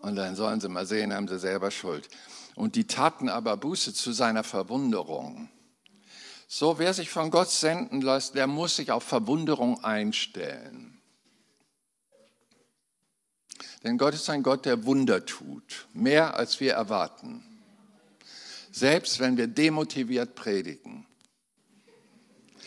[0.00, 2.08] und dann sollen sie mal sehen, haben sie selber Schuld.
[2.54, 5.50] Und die taten aber Buße zu seiner Verwunderung.
[6.48, 10.96] So, wer sich von Gott senden lässt, der muss sich auf Verwunderung einstellen.
[13.82, 17.44] Denn Gott ist ein Gott, der Wunder tut, mehr als wir erwarten.
[18.70, 21.06] Selbst wenn wir demotiviert predigen.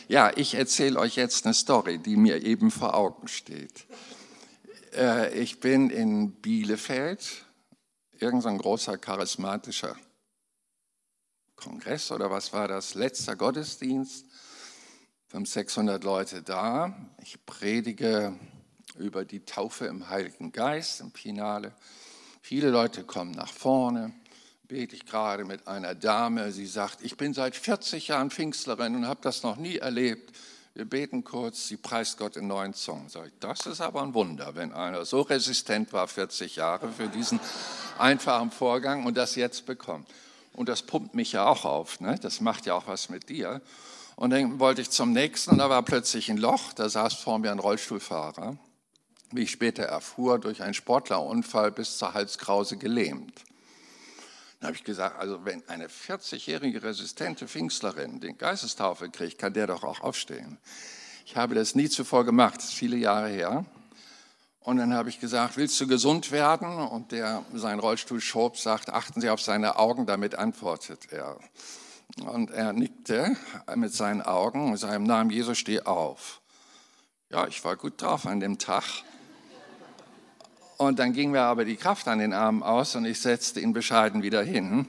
[0.07, 3.85] Ja, ich erzähle euch jetzt eine Story, die mir eben vor Augen steht.
[4.93, 7.45] Äh, ich bin in Bielefeld,
[8.13, 9.95] irgendein großer charismatischer
[11.55, 12.95] Kongress oder was war das?
[12.95, 14.25] Letzter Gottesdienst,
[15.27, 16.95] 500, 600 Leute da.
[17.21, 18.37] Ich predige
[18.97, 21.73] über die Taufe im Heiligen Geist im Finale.
[22.41, 24.13] Viele Leute kommen nach vorne.
[24.67, 26.51] Bete ich gerade mit einer Dame.
[26.51, 30.33] Sie sagt, ich bin seit 40 Jahren Pfingstlerin und habe das noch nie erlebt
[30.79, 34.71] wir beten kurz, sie preist Gott in neuen ich, das ist aber ein Wunder, wenn
[34.71, 37.41] einer so resistent war, 40 Jahre für diesen
[37.97, 40.07] einfachen Vorgang und das jetzt bekommt.
[40.53, 42.17] Und das pumpt mich ja auch auf, ne?
[42.21, 43.61] das macht ja auch was mit dir.
[44.15, 47.39] Und dann wollte ich zum nächsten und da war plötzlich ein Loch, da saß vor
[47.39, 48.55] mir ein Rollstuhlfahrer,
[49.31, 53.43] wie ich später erfuhr, durch einen Sportlerunfall bis zur Halskrause gelähmt.
[54.59, 59.67] Dann habe ich gesagt, also wenn eine 40-jährige resistente Pfingstlerin den Geistestaufe kriegt, kann der
[59.67, 60.57] doch auch aufstehen.
[61.25, 63.65] Ich habe das nie zuvor gemacht, das ist viele Jahre her.
[64.59, 66.77] Und dann habe ich gesagt, willst du gesund werden?
[66.77, 71.39] Und der seinen Rollstuhl schob, sagt, achten Sie auf seine Augen, damit antwortet er.
[72.25, 73.37] Und er nickte
[73.75, 76.41] mit seinen Augen und sagte, im Namen Jesus steh auf.
[77.29, 78.83] Ja, ich war gut drauf an dem Tag.
[80.79, 83.73] Und dann ging mir aber die Kraft an den Armen aus und ich setzte ihn
[83.73, 84.87] bescheiden wieder hin.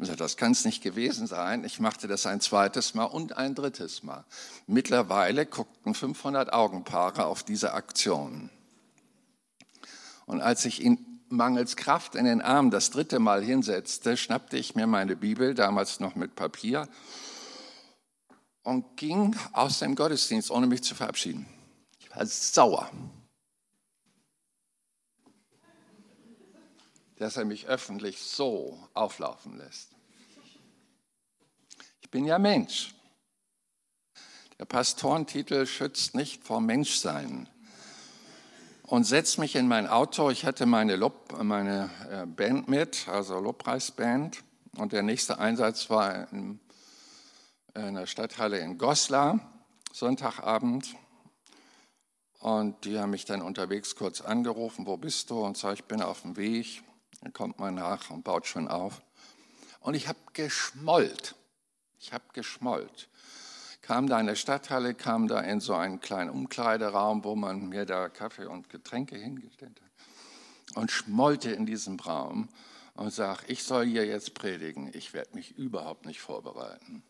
[0.00, 1.64] Ich das kann es nicht gewesen sein.
[1.64, 4.24] Ich machte das ein zweites Mal und ein drittes Mal.
[4.68, 8.48] Mittlerweile guckten 500 Augenpaare auf diese Aktion.
[10.26, 14.76] Und als ich ihn mangels Kraft in den Arm das dritte Mal hinsetzte, schnappte ich
[14.76, 16.88] mir meine Bibel, damals noch mit Papier,
[18.62, 21.48] und ging aus dem Gottesdienst, ohne mich zu verabschieden.
[21.98, 22.88] Ich war sauer.
[27.18, 29.90] Dass er mich öffentlich so auflaufen lässt.
[32.00, 32.94] Ich bin ja Mensch.
[34.58, 37.48] Der Pastorentitel schützt nicht vor Menschsein.
[38.82, 40.30] Und setzt mich in mein Auto.
[40.30, 44.42] Ich hatte meine, Lob, meine äh, Band mit, also Lobpreisband.
[44.76, 46.60] Und der nächste Einsatz war in,
[47.74, 49.40] in der Stadthalle in Goslar,
[49.92, 50.94] Sonntagabend.
[52.38, 55.44] Und die haben mich dann unterwegs kurz angerufen, wo bist du?
[55.44, 56.82] Und sag, ich bin auf dem Weg.
[57.20, 59.02] Dann kommt man nach und baut schon auf.
[59.80, 61.34] Und ich habe geschmollt.
[61.98, 63.08] Ich habe geschmollt.
[63.82, 67.86] Kam da in der Stadthalle, kam da in so einen kleinen Umkleideraum, wo man mir
[67.86, 70.76] da Kaffee und Getränke hingestellt hat.
[70.76, 72.48] Und schmollte in diesem Raum
[72.94, 74.90] und sagt, ich soll hier jetzt predigen.
[74.92, 77.02] Ich werde mich überhaupt nicht vorbereiten.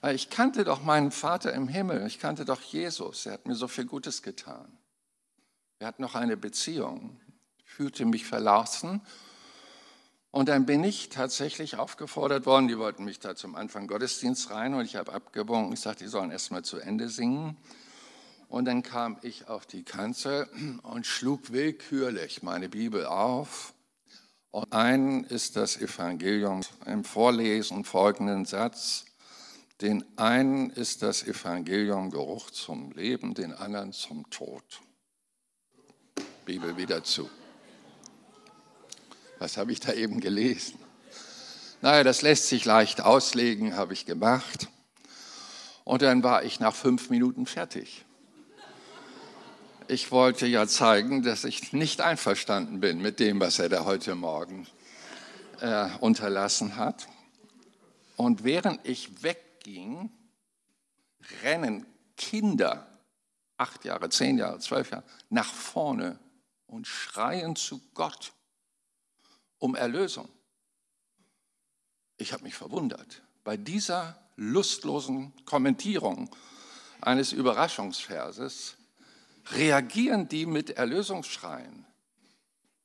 [0.00, 3.54] Weil ich kannte doch meinen Vater im Himmel, ich kannte doch Jesus, er hat mir
[3.54, 4.79] so viel Gutes getan.
[5.80, 7.18] Wir hatten noch eine Beziehung,
[7.64, 9.00] fühlte mich verlassen.
[10.30, 14.74] Und dann bin ich tatsächlich aufgefordert worden, die wollten mich da zum Anfang Gottesdienst rein
[14.74, 17.56] und ich habe abgewunken, ich sagte, die sollen erst mal zu Ende singen.
[18.48, 20.50] Und dann kam ich auf die Kanzel
[20.82, 23.72] und schlug willkürlich meine Bibel auf.
[24.50, 29.06] Und einen ist das Evangelium im Vorlesen folgenden Satz.
[29.80, 34.82] Den einen ist das Evangelium Geruch zum Leben, den anderen zum Tod.
[36.50, 37.30] Bibel wieder zu.
[39.38, 40.80] Was habe ich da eben gelesen?
[41.80, 44.66] Naja, das lässt sich leicht auslegen, habe ich gemacht.
[45.84, 48.04] Und dann war ich nach fünf Minuten fertig.
[49.86, 54.16] Ich wollte ja zeigen, dass ich nicht einverstanden bin mit dem, was er da heute
[54.16, 54.66] Morgen
[55.60, 57.06] äh, unterlassen hat.
[58.16, 60.10] Und während ich weg ging,
[61.44, 61.86] rennen
[62.16, 62.88] Kinder,
[63.56, 66.18] acht Jahre, zehn Jahre, zwölf Jahre, nach vorne
[66.70, 68.32] und schreien zu Gott
[69.58, 70.28] um Erlösung.
[72.16, 73.22] Ich habe mich verwundert.
[73.44, 76.34] Bei dieser lustlosen Kommentierung
[77.00, 78.76] eines Überraschungsverses
[79.52, 81.86] reagieren die mit Erlösungsschreien.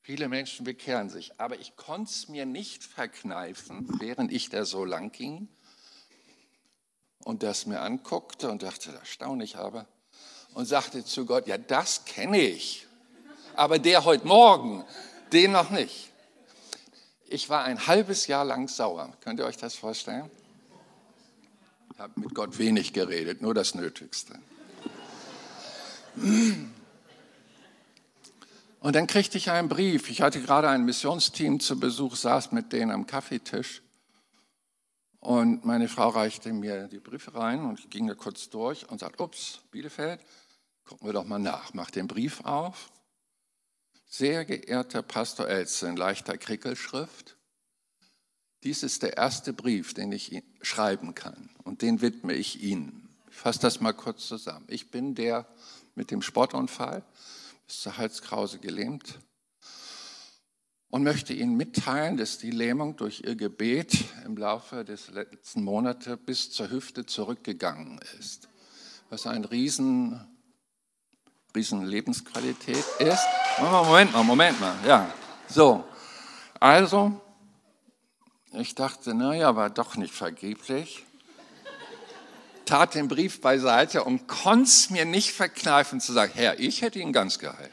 [0.01, 4.85] Viele Menschen bekehren sich, aber ich konnte es mir nicht verkneifen, während ich da so
[4.85, 5.47] lang ging,
[7.23, 9.87] und das mir anguckte und dachte, erstaunlich aber,
[10.53, 12.87] und sagte zu Gott, ja, das kenne ich,
[13.57, 14.83] aber der heute Morgen,
[15.31, 16.11] den noch nicht.
[17.27, 19.13] Ich war ein halbes Jahr lang sauer.
[19.21, 20.29] Könnt ihr euch das vorstellen?
[21.93, 24.37] Ich habe mit Gott wenig geredet, nur das Nötigste.
[28.79, 30.09] Und dann kriegte ich einen Brief.
[30.09, 33.81] Ich hatte gerade ein Missionsteam zu Besuch, saß mit denen am Kaffeetisch.
[35.19, 38.99] Und meine Frau reichte mir die Briefe rein und ich ging da kurz durch und
[38.99, 40.19] sagte, ups, Bielefeld,
[40.83, 41.73] gucken wir doch mal nach.
[41.73, 42.91] Mach den Brief auf.
[44.07, 47.35] Sehr geehrter Pastor Elze, in leichter Krickelschrift,
[48.63, 53.09] dies ist der erste Brief, den ich schreiben kann und den widme ich Ihnen.
[53.29, 54.65] Ich fasse das mal kurz zusammen.
[54.69, 55.47] Ich bin der
[55.93, 57.03] mit dem Sportunfall,
[57.67, 59.19] bis zur Halskrause gelähmt,
[60.89, 66.07] und möchte Ihnen mitteilen, dass die Lähmung durch Ihr Gebet im Laufe des letzten Monats
[66.25, 68.47] bis zur Hüfte zurückgegangen ist,
[69.09, 70.25] was ein riesen,
[71.55, 73.25] riesen Lebensqualität ist.
[73.59, 75.09] Moment mal, Moment mal, ja.
[75.47, 75.83] So,
[76.59, 77.19] also,
[78.53, 81.05] ich dachte, naja, war doch nicht vergeblich.
[82.65, 86.99] Tat den Brief beiseite und konnte es mir nicht verkneifen zu sagen, Herr, ich hätte
[86.99, 87.71] ihn ganz geheilt.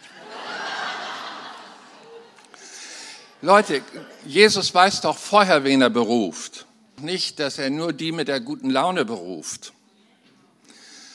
[3.40, 3.82] Leute,
[4.24, 6.66] Jesus weiß doch vorher, wen er beruft.
[7.00, 9.72] Nicht, dass er nur die mit der guten Laune beruft,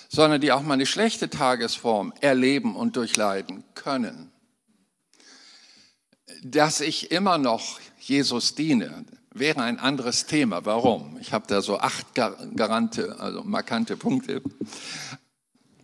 [0.09, 4.31] sondern die auch mal eine schlechte Tagesform erleben und durchleiden können.
[6.43, 10.65] Dass ich immer noch Jesus diene, wäre ein anderes Thema.
[10.65, 11.17] Warum?
[11.19, 14.41] Ich habe da so acht garante, also markante Punkte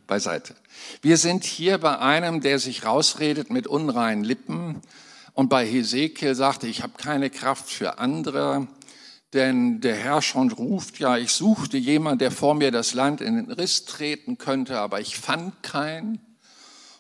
[0.08, 0.56] beiseite.
[1.02, 4.82] Wir sind hier bei einem, der sich rausredet mit unreinen Lippen,
[5.34, 8.68] und bei Hesekiel sagte, ich habe keine Kraft für andere,
[9.34, 13.36] denn der Herr schon ruft, ja, ich suchte jemanden, der vor mir das Land in
[13.36, 16.20] den Riss treten könnte, aber ich fand keinen.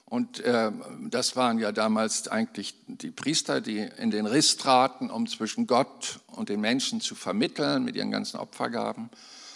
[0.06, 0.72] Und äh,
[1.10, 6.20] das waren ja damals eigentlich die Priester, die in den Riss traten, um zwischen Gott
[6.28, 9.10] und den Menschen zu vermitteln mit ihren ganzen Opfergaben.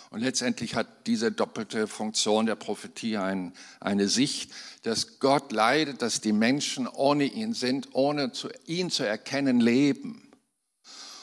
[0.09, 4.51] Und letztendlich hat diese doppelte Funktion der Prophetie ein, eine Sicht,
[4.83, 10.26] dass Gott leidet, dass die Menschen ohne ihn sind, ohne zu, ihn zu erkennen, leben.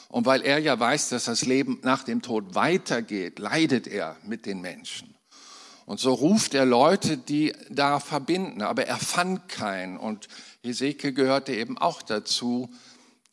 [0.09, 4.45] Und weil er ja weiß, dass das Leben nach dem Tod weitergeht, leidet er mit
[4.45, 5.15] den Menschen.
[5.85, 9.97] Und so ruft er Leute, die da verbinden, aber er fand keinen.
[9.97, 10.27] Und
[10.63, 12.69] Hesekiel gehörte eben auch dazu,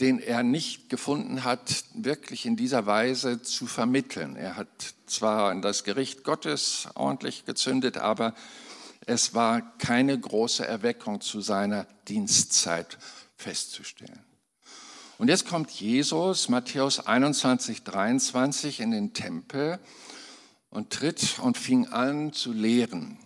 [0.01, 4.37] den er nicht gefunden hat, wirklich in dieser Weise zu vermitteln.
[4.37, 4.69] Er hat
[5.07, 8.35] zwar das Gericht Gottes ordentlich gezündet, aber
[9.07, 12.99] es war keine große Erweckung zu seiner Dienstzeit
[13.37, 14.32] festzustellen.
[15.23, 19.79] Und jetzt kommt Jesus, Matthäus 21, 23, in den Tempel
[20.69, 23.19] und tritt und fing an zu lehren.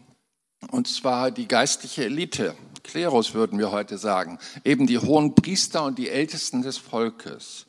[0.70, 5.96] Und zwar die geistliche Elite, Klerus würden wir heute sagen, eben die hohen Priester und
[5.98, 7.64] die Ältesten des Volkes.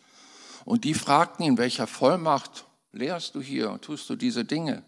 [0.65, 4.83] Und die fragten ihn, welcher Vollmacht lehrst du hier und tust du diese Dinge?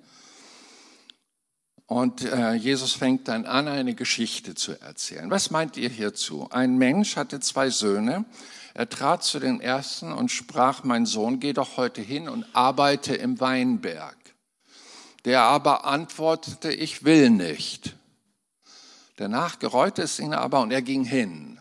[1.85, 5.31] Und äh, Jesus fängt dann an, eine Geschichte zu erzählen.
[5.31, 6.49] Was meint ihr hierzu?
[6.51, 8.25] Ein Mensch hatte zwei Söhne.
[8.73, 13.15] Er trat zu den ersten und sprach, mein Sohn, geh doch heute hin und arbeite
[13.15, 14.17] im Weinberg.
[15.25, 17.95] Der aber antwortete, ich will nicht.
[19.17, 21.59] Danach gereute es ihn aber und er ging hin.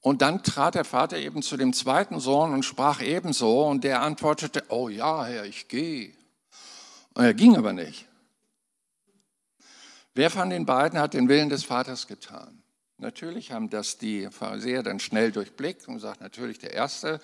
[0.00, 4.02] Und dann trat der Vater eben zu dem zweiten Sohn und sprach ebenso und der
[4.02, 6.12] antwortete, oh ja, Herr, ich gehe.
[7.14, 8.06] Und er ging aber nicht.
[10.12, 12.63] Wer von den beiden hat den Willen des Vaters getan?
[12.98, 17.20] Natürlich haben das die Pharisäer dann schnell durchblickt und gesagt, natürlich der Erste,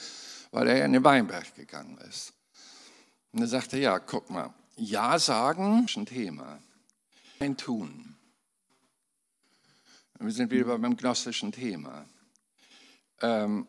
[0.50, 2.32] weil er in den Weinberg gegangen ist.
[3.32, 6.58] Und er sagte, ja, guck mal, Ja sagen ist ein Thema.
[7.38, 8.16] Ein Tun.
[10.18, 12.04] Wir sind wieder beim gnostischen Thema.
[13.22, 13.66] Ähm,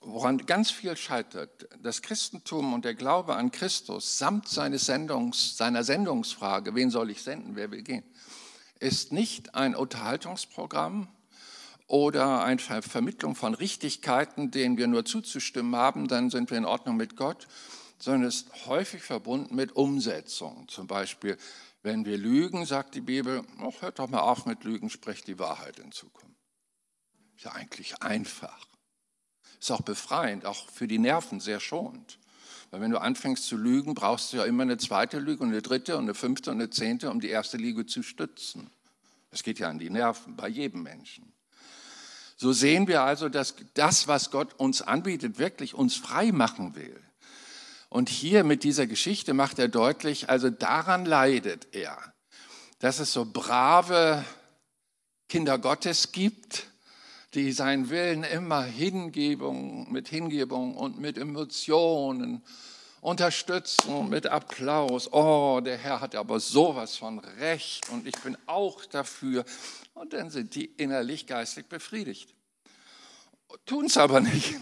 [0.00, 5.84] woran ganz viel scheitert, das Christentum und der Glaube an Christus samt seines Sendungs, seiner
[5.84, 8.04] Sendungsfrage, wen soll ich senden, wer will gehen,
[8.84, 11.08] ist nicht ein Unterhaltungsprogramm
[11.86, 16.96] oder eine Vermittlung von Richtigkeiten, denen wir nur zuzustimmen haben, dann sind wir in Ordnung
[16.96, 17.48] mit Gott,
[17.98, 20.68] sondern ist häufig verbunden mit Umsetzung.
[20.68, 21.38] Zum Beispiel
[21.84, 25.38] wenn wir lügen, sagt die Bibel, oh, hört doch mal auf mit Lügen, sprecht die
[25.38, 26.34] Wahrheit in Zukunft.
[27.36, 28.66] Ist ja eigentlich einfach.
[29.60, 32.18] Ist auch befreiend, auch für die Nerven sehr schonend.
[32.74, 35.62] Weil wenn du anfängst zu lügen, brauchst du ja immer eine zweite Lüge und eine
[35.62, 38.68] dritte und eine fünfte und eine zehnte, um die erste Lüge zu stützen.
[39.30, 41.32] Das geht ja an die Nerven bei jedem Menschen.
[42.36, 47.00] So sehen wir also, dass das, was Gott uns anbietet, wirklich uns frei machen will.
[47.90, 51.96] Und hier mit dieser Geschichte macht er deutlich, also daran leidet er,
[52.80, 54.24] dass es so brave
[55.28, 56.66] Kinder Gottes gibt,
[57.34, 62.42] die seinen Willen immer Hingebung, mit Hingebung und mit Emotionen
[63.00, 65.12] unterstützen, mit Applaus.
[65.12, 69.44] Oh, der Herr hat aber sowas von Recht und ich bin auch dafür.
[69.94, 72.34] Und dann sind die innerlich geistig befriedigt.
[73.66, 74.54] Tun es aber nicht.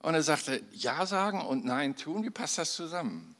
[0.00, 3.34] Und er sagte, Ja sagen und Nein tun, wie passt das zusammen?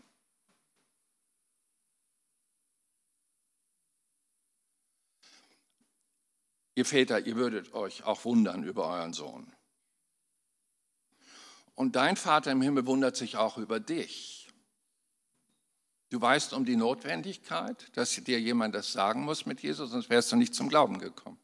[6.83, 9.47] Ihr Väter, ihr würdet euch auch wundern über euren Sohn.
[11.77, 14.51] Und dein Vater im Himmel wundert sich auch über dich.
[16.11, 20.33] Du weißt um die Notwendigkeit, dass dir jemand das sagen muss mit Jesus, sonst wärst
[20.33, 21.39] du nicht zum Glauben gekommen.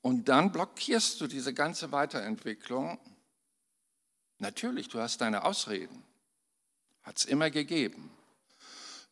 [0.00, 2.98] Und dann blockierst du diese ganze Weiterentwicklung
[4.38, 6.02] Natürlich, du hast deine Ausreden.
[7.02, 8.10] Hat es immer gegeben.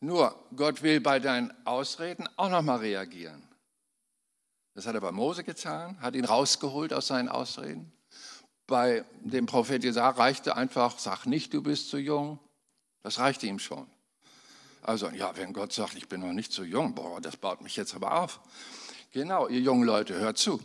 [0.00, 3.46] Nur, Gott will bei deinen Ausreden auch nochmal reagieren.
[4.74, 7.92] Das hat er bei Mose getan, hat ihn rausgeholt aus seinen Ausreden.
[8.66, 12.40] Bei dem Prophet Jesaja reichte einfach, sag nicht, du bist zu jung.
[13.02, 13.86] Das reichte ihm schon.
[14.82, 17.76] Also, ja, wenn Gott sagt, ich bin noch nicht zu jung, boah, das baut mich
[17.76, 18.40] jetzt aber auf.
[19.12, 20.60] Genau, ihr jungen Leute, hört zu.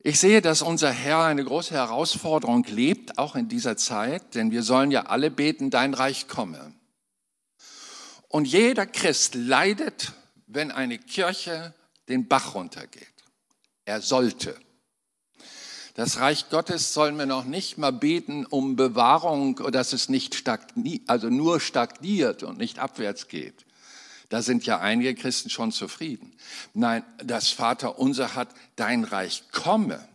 [0.00, 4.64] Ich sehe, dass unser Herr eine große Herausforderung lebt, auch in dieser Zeit, denn wir
[4.64, 6.74] sollen ja alle beten, dein Reich komme.
[8.26, 10.12] Und jeder Christ leidet,
[10.46, 11.72] wenn eine Kirche
[12.12, 13.08] den Bach runtergeht.
[13.84, 14.56] Er sollte.
[15.94, 21.02] Das Reich Gottes sollen wir noch nicht mal beten um Bewahrung, dass es nicht stagniert,
[21.08, 23.66] also nur stagniert und nicht abwärts geht.
[24.28, 26.34] Da sind ja einige Christen schon zufrieden.
[26.72, 30.06] Nein, das Vaterunser hat, dein Reich komme.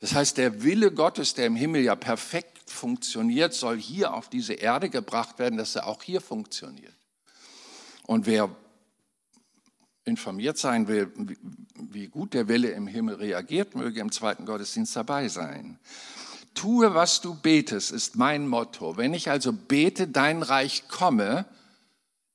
[0.00, 4.54] Das heißt, der Wille Gottes, der im Himmel ja perfekt funktioniert, soll hier auf diese
[4.54, 6.94] Erde gebracht werden, dass er auch hier funktioniert.
[8.06, 8.48] Und wer
[10.08, 11.12] informiert sein will,
[11.74, 15.78] wie gut der Wille im Himmel reagiert, möge im zweiten Gottesdienst dabei sein.
[16.54, 18.96] Tue, was du betest, ist mein Motto.
[18.96, 21.46] Wenn ich also bete, dein Reich komme,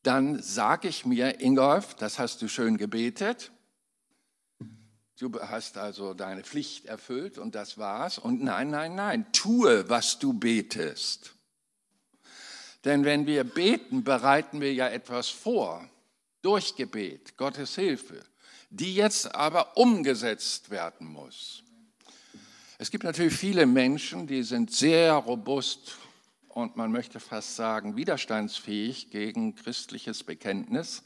[0.04, 3.52] dann sage ich mir, Ingolf, das hast du schön gebetet.
[5.20, 8.18] Du hast also deine Pflicht erfüllt und das war's.
[8.18, 11.36] Und nein, nein, nein, tue, was du betest.
[12.86, 15.88] Denn wenn wir beten, bereiten wir ja etwas vor,
[16.44, 18.24] durch Gebet, Gottes Hilfe,
[18.70, 21.64] die jetzt aber umgesetzt werden muss.
[22.78, 25.98] Es gibt natürlich viele Menschen, die sind sehr robust
[26.50, 31.04] und man möchte fast sagen widerstandsfähig gegen christliches Bekenntnis.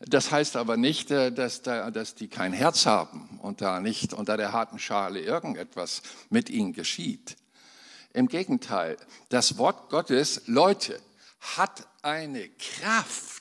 [0.00, 4.14] Das heißt aber nicht, äh, dass, da, dass die kein Herz haben und da nicht
[4.14, 7.36] unter der harten Schale irgendetwas mit ihnen geschieht.
[8.14, 8.96] Im Gegenteil,
[9.28, 11.00] das Wort Gottes, Leute,
[11.40, 13.39] hat eine Kraft,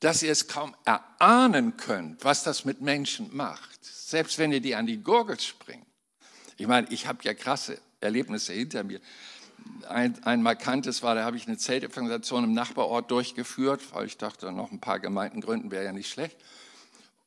[0.00, 4.74] dass ihr es kaum erahnen könnt, was das mit Menschen macht, selbst wenn ihr die
[4.74, 5.86] an die Gurgel springt.
[6.58, 9.00] Ich meine, ich habe ja krasse Erlebnisse hinter mir.
[9.88, 14.52] Ein, ein markantes war, da habe ich eine Zeltevangelisation im Nachbarort durchgeführt, weil ich dachte,
[14.52, 16.36] noch ein paar Gemeinden gründen wäre ja nicht schlecht.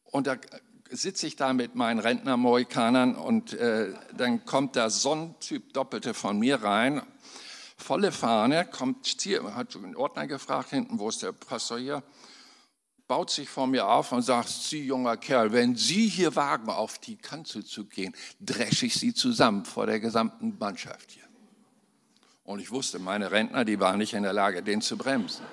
[0.06, 0.38] Und da
[0.90, 6.14] sitze ich da mit meinen Rentner-Moikanern und äh, dann kommt da so ein Typ Doppelte
[6.14, 7.02] von mir rein,
[7.78, 12.04] volle Fahne, kommt, hat den Ordner gefragt hinten, wo ist der Pastor hier?
[13.10, 17.00] Baut sich vor mir auf und sagt, Sie junger Kerl, wenn Sie hier wagen, auf
[17.00, 21.24] die Kanzel zu gehen, dresche ich Sie zusammen vor der gesamten Mannschaft hier.
[22.44, 25.44] Und ich wusste, meine Rentner, die waren nicht in der Lage, den zu bremsen.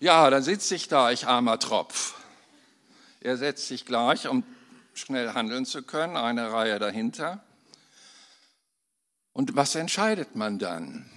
[0.00, 2.16] Ja, dann sitze ich da, ich armer Tropf.
[3.20, 4.42] Er setzt sich gleich, um
[4.94, 7.40] schnell handeln zu können, eine Reihe dahinter.
[9.32, 11.08] Und was entscheidet man dann?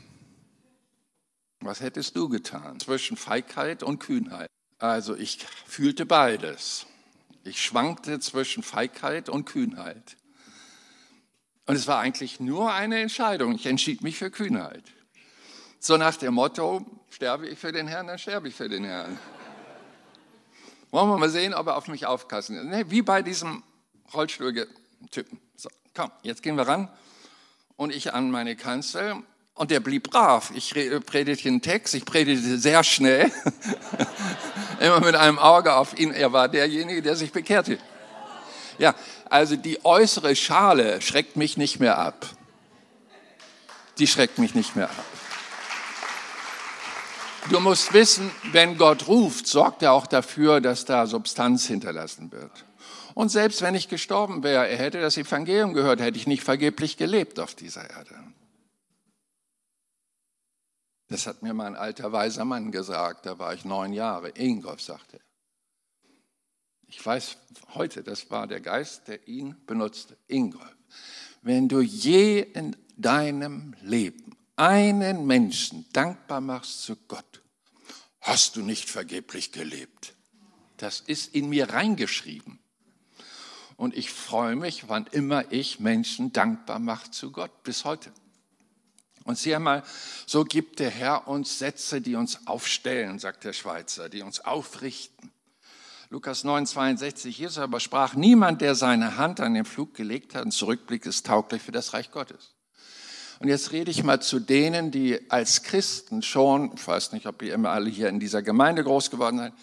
[1.62, 4.50] Was hättest du getan zwischen Feigheit und Kühnheit?
[4.78, 6.86] Also ich fühlte beides.
[7.44, 10.16] Ich schwankte zwischen Feigheit und Kühnheit.
[11.66, 13.56] Und es war eigentlich nur eine Entscheidung.
[13.56, 14.84] Ich entschied mich für Kühnheit.
[15.80, 19.20] So nach dem Motto, sterbe ich für den Herrn, dann sterbe ich für den Herrn.
[20.92, 23.64] Wollen wir mal sehen, ob er auf mich aufpassen nee, Wie bei diesem
[24.14, 25.40] Rollstuhltypen.
[25.56, 26.90] So, komm, jetzt gehen wir ran.
[27.76, 29.24] Und ich an meine Kanzel
[29.60, 30.52] und der blieb brav.
[30.56, 30.74] Ich
[31.06, 33.30] predigte einen Text, ich predigte sehr schnell,
[34.80, 36.12] immer mit einem Auge auf ihn.
[36.12, 37.78] Er war derjenige, der sich bekehrte.
[38.78, 38.96] Ja,
[39.30, 42.26] also die äußere Schale schreckt mich nicht mehr ab.
[43.98, 45.06] Die schreckt mich nicht mehr ab.
[47.50, 52.64] Du musst wissen, wenn Gott ruft, sorgt er auch dafür, dass da Substanz hinterlassen wird.
[53.14, 56.96] Und selbst wenn ich gestorben wäre, er hätte das Evangelium gehört, hätte ich nicht vergeblich
[56.96, 58.16] gelebt auf dieser Erde.
[61.10, 64.30] Das hat mir mein alter weiser Mann gesagt, da war ich neun Jahre.
[64.30, 65.20] Ingolf sagte.
[66.86, 67.38] Ich weiß
[67.74, 70.18] heute, das war der Geist, der ihn benutzte.
[70.28, 70.76] Ingolf,
[71.42, 77.42] wenn du je in deinem Leben einen Menschen dankbar machst zu Gott,
[78.22, 80.14] hast du nicht vergeblich gelebt.
[80.78, 82.60] Das ist in mir reingeschrieben.
[83.78, 88.12] Und ich freue mich, wann immer ich Menschen dankbar mache zu Gott, bis heute.
[89.26, 89.84] Und sieh einmal,
[90.26, 95.32] so gibt der Herr uns Sätze, die uns aufstellen, sagt der Schweizer, die uns aufrichten.
[96.10, 100.44] Lukas 9, 62, Jesus aber sprach, niemand, der seine Hand an den Flug gelegt hat
[100.44, 102.56] und zurückblickt, ist tauglich für das Reich Gottes.
[103.40, 107.42] Und jetzt rede ich mal zu denen, die als Christen schon, ich weiß nicht, ob
[107.42, 109.54] ihr immer alle hier in dieser Gemeinde groß geworden seid,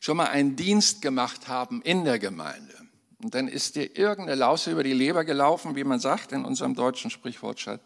[0.00, 2.74] schon mal einen Dienst gemacht haben in der Gemeinde.
[3.22, 6.74] Und dann ist dir irgendeine Lause über die Leber gelaufen, wie man sagt in unserem
[6.74, 7.80] deutschen Sprichwortschatz.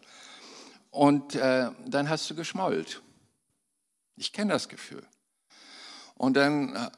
[0.91, 3.01] Und äh, dann hast du geschmollt.
[4.17, 5.05] Ich kenne das Gefühl.
[6.15, 6.89] Und dann äh,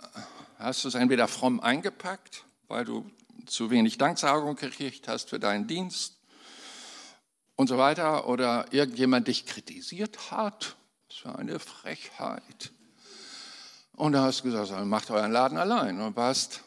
[0.58, 3.10] hast du es entweder fromm eingepackt, weil du
[3.46, 6.18] zu wenig Danksagung gekriegt hast für deinen Dienst
[7.56, 10.76] und so weiter, oder irgendjemand dich kritisiert hat.
[11.08, 12.72] Das war eine Frechheit.
[13.96, 16.64] Und da hast du gesagt, macht euren Laden allein und warst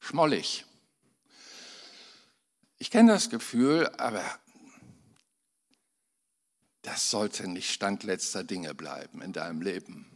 [0.00, 0.64] schmollig.
[2.78, 4.24] Ich kenne das Gefühl, aber
[6.88, 10.06] das sollte nicht Stand letzter Dinge bleiben in deinem Leben.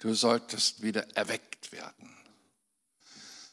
[0.00, 2.16] Du solltest wieder erweckt werden.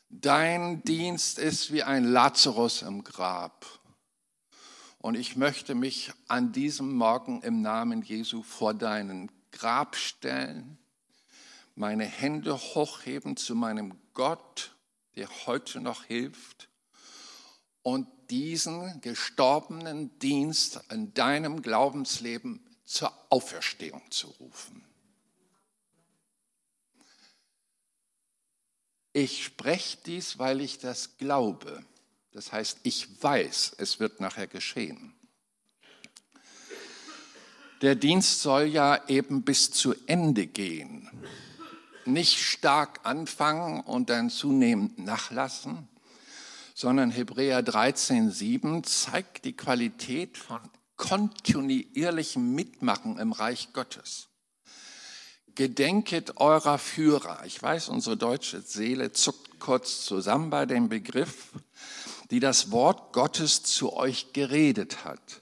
[0.09, 3.67] Dein Dienst ist wie ein Lazarus im Grab.
[4.97, 10.79] Und ich möchte mich an diesem Morgen im Namen Jesu vor deinen Grab stellen,
[11.75, 14.75] meine Hände hochheben zu meinem Gott,
[15.15, 16.67] der heute noch hilft,
[17.83, 24.83] und diesen gestorbenen Dienst in deinem Glaubensleben zur Auferstehung zu rufen.
[29.13, 31.83] Ich spreche dies, weil ich das glaube.
[32.31, 35.13] Das heißt, ich weiß, es wird nachher geschehen.
[37.81, 41.09] Der Dienst soll ja eben bis zu Ende gehen.
[42.05, 45.87] Nicht stark anfangen und dann zunehmend nachlassen,
[46.77, 50.59] sondern Hebräer 13,7 zeigt die Qualität von
[50.95, 54.27] kontinuierlichem Mitmachen im Reich Gottes.
[55.55, 57.43] Gedenket eurer Führer.
[57.47, 61.53] Ich weiß, unsere deutsche Seele zuckt kurz zusammen bei dem Begriff,
[62.29, 65.41] die das Wort Gottes zu euch geredet hat.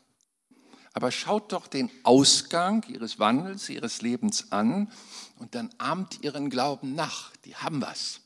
[0.93, 4.89] Aber schaut doch den Ausgang ihres Wandels, ihres Lebens an
[5.37, 7.35] und dann ahmt ihren Glauben nach.
[7.43, 8.21] Die haben was.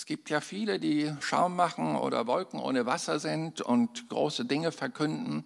[0.00, 4.72] Es gibt ja viele, die Schaum machen oder Wolken ohne Wasser sind und große Dinge
[4.72, 5.44] verkünden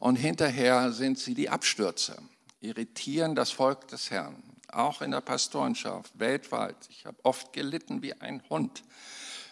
[0.00, 2.20] und hinterher sind sie die Abstürze,
[2.60, 4.42] irritieren das Volk des Herrn,
[4.72, 6.74] auch in der Pastorenschaft, weltweit.
[6.90, 8.82] Ich habe oft gelitten wie ein Hund,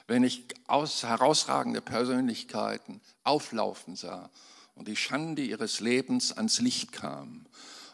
[0.08, 4.28] wenn ich aus herausragende Persönlichkeiten auflaufen sah
[4.74, 7.46] und die Schande ihres Lebens ans Licht kam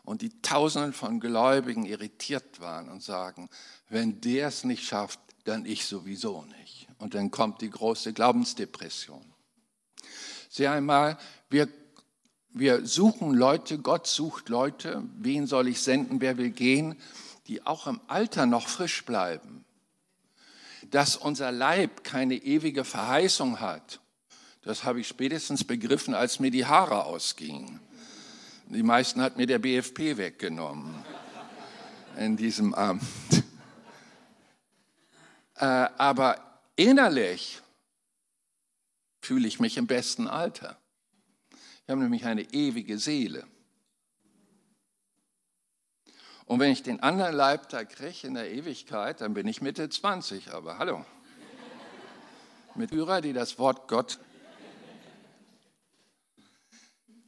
[0.03, 3.51] und die Tausenden von Gläubigen irritiert waren und sagen,
[3.91, 6.89] wenn der es nicht schafft, dann ich sowieso nicht.
[6.99, 9.25] Und dann kommt die große Glaubensdepression.
[10.49, 11.19] Sieh einmal,
[11.51, 11.69] wir,
[12.51, 16.97] wir suchen Leute, Gott sucht Leute, wen soll ich senden, wer will gehen,
[17.47, 19.65] die auch im Alter noch frisch bleiben.
[20.91, 24.01] Dass unser Leib keine ewige Verheißung hat
[24.69, 27.81] das habe ich spätestens begriffen, als mir die Haare ausgingen.
[28.67, 30.95] Die meisten hat mir der BFP weggenommen
[32.19, 33.03] in diesem Amt.
[35.59, 37.61] Äh, aber innerlich
[39.21, 40.79] fühle ich mich im besten Alter.
[41.51, 43.45] Ich habe nämlich eine ewige Seele.
[46.45, 49.89] Und wenn ich den anderen Leib da kriege in der Ewigkeit, dann bin ich Mitte
[49.89, 50.55] 20.
[50.55, 51.05] Aber hallo.
[52.75, 54.21] Mit Führer, die das Wort Gott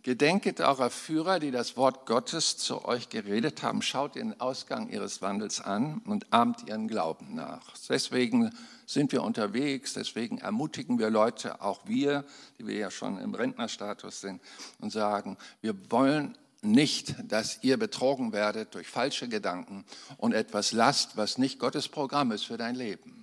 [0.02, 5.20] Gedenket eurer Führer, die das Wort Gottes zu euch geredet haben, schaut den Ausgang ihres
[5.20, 7.74] Wandels an und ahmt ihren Glauben nach.
[7.86, 8.50] Deswegen
[8.86, 12.24] sind wir unterwegs, deswegen ermutigen wir Leute, auch wir,
[12.58, 14.40] die wir ja schon im Rentnerstatus sind,
[14.78, 19.84] und sagen, wir wollen nicht, dass ihr betrogen werdet durch falsche Gedanken
[20.16, 23.19] und etwas lasst, was nicht Gottes Programm ist für dein Leben.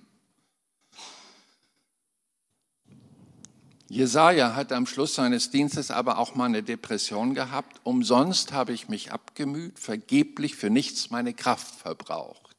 [3.90, 7.80] Jesaja hat am Schluss seines Dienstes aber auch mal eine Depression gehabt.
[7.84, 12.54] Umsonst habe ich mich abgemüht, vergeblich für nichts meine Kraft verbraucht.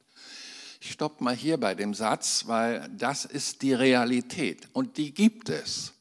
[0.80, 5.50] Ich stoppe mal hier bei dem Satz, weil das ist die Realität und die gibt
[5.50, 5.92] es.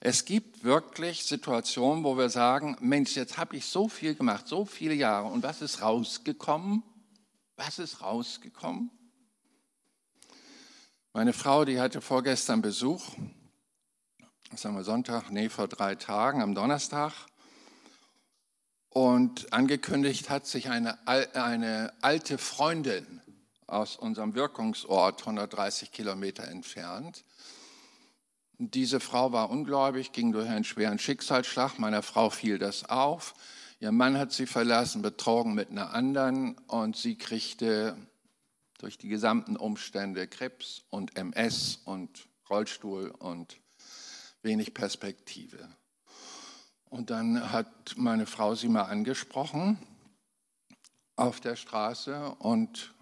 [0.00, 4.64] Es gibt wirklich Situationen, wo wir sagen, Mensch, jetzt habe ich so viel gemacht, so
[4.64, 6.82] viele Jahre und was ist rausgekommen?
[7.56, 8.90] Was ist rausgekommen?
[11.12, 13.02] Meine Frau, die hatte vorgestern Besuch
[14.56, 17.12] sagen wir Sonntag, nee, vor drei Tagen, am Donnerstag.
[18.88, 23.20] Und angekündigt hat sich eine, eine alte Freundin
[23.68, 27.24] aus unserem Wirkungsort, 130 Kilometer entfernt.
[28.58, 31.78] Diese Frau war ungläubig, ging durch einen schweren Schicksalsschlag.
[31.78, 33.34] Meiner Frau fiel das auf.
[33.78, 37.96] Ihr Mann hat sie verlassen, betrogen mit einer anderen und sie kriegte
[38.78, 43.59] durch die gesamten Umstände Krebs und MS und Rollstuhl und
[44.42, 45.68] wenig Perspektive.
[46.88, 49.78] Und dann hat meine Frau sie mal angesprochen
[51.16, 52.94] auf der Straße und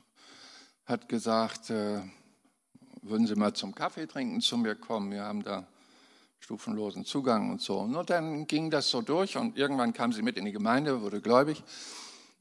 [0.85, 2.01] hat gesagt, äh,
[3.03, 5.13] würden Sie mal zum Kaffee trinken zu mir kommen?
[5.13, 5.67] Wir haben da
[6.41, 7.79] stufenlosen Zugang und so.
[7.79, 11.21] Und dann ging das so durch und irgendwann kam sie mit in die Gemeinde, wurde
[11.21, 11.63] gläubig.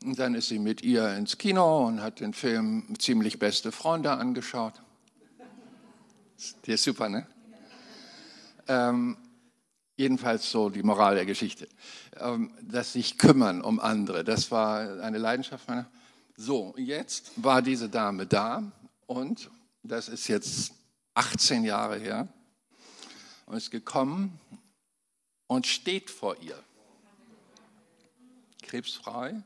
[0.04, 4.12] Und dann ist sie mit ihr ins Kino und hat den Film Ziemlich beste Freunde
[4.12, 4.74] angeschaut.
[6.66, 7.26] Der ist super, ne?
[8.68, 9.18] Ähm,
[9.98, 11.68] jedenfalls so die Moral der Geschichte.
[12.18, 15.90] Ähm, dass sich kümmern um andere, das war eine Leidenschaft meiner.
[16.36, 18.72] So, jetzt war diese Dame da
[19.08, 19.50] und
[19.82, 20.74] das ist jetzt
[21.16, 22.28] 18 Jahre her
[23.48, 24.40] und ist gekommen
[25.48, 26.62] und steht vor ihr,
[28.62, 29.42] krebsfrei,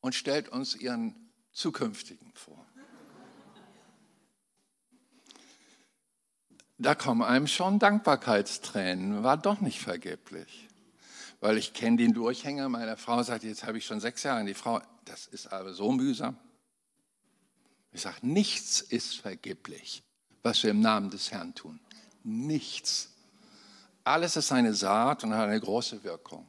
[0.00, 1.14] und stellt uns ihren
[1.52, 2.64] zukünftigen vor.
[6.78, 9.24] Da kommen einem schon Dankbarkeitstränen.
[9.24, 10.68] War doch nicht vergeblich.
[11.40, 14.40] Weil ich kenne den Durchhänger meiner Frau, sagt, jetzt habe ich schon sechs Jahre.
[14.40, 16.36] Und die Frau, das ist aber so mühsam.
[17.92, 20.02] Ich sage, nichts ist vergeblich,
[20.42, 21.80] was wir im Namen des Herrn tun.
[22.22, 23.10] Nichts.
[24.04, 26.48] Alles ist eine Saat und hat eine große Wirkung.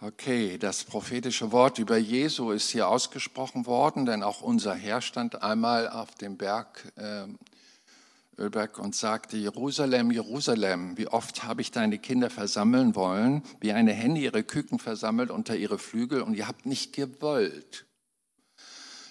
[0.00, 5.42] Okay, das prophetische Wort über Jesu ist hier ausgesprochen worden, denn auch unser Herr stand
[5.42, 7.26] einmal auf dem Berg äh,
[8.38, 13.92] Ölberg und sagte, Jerusalem, Jerusalem, wie oft habe ich deine Kinder versammeln wollen, wie eine
[13.92, 17.86] Henne ihre Küken versammelt unter ihre Flügel und ihr habt nicht gewollt.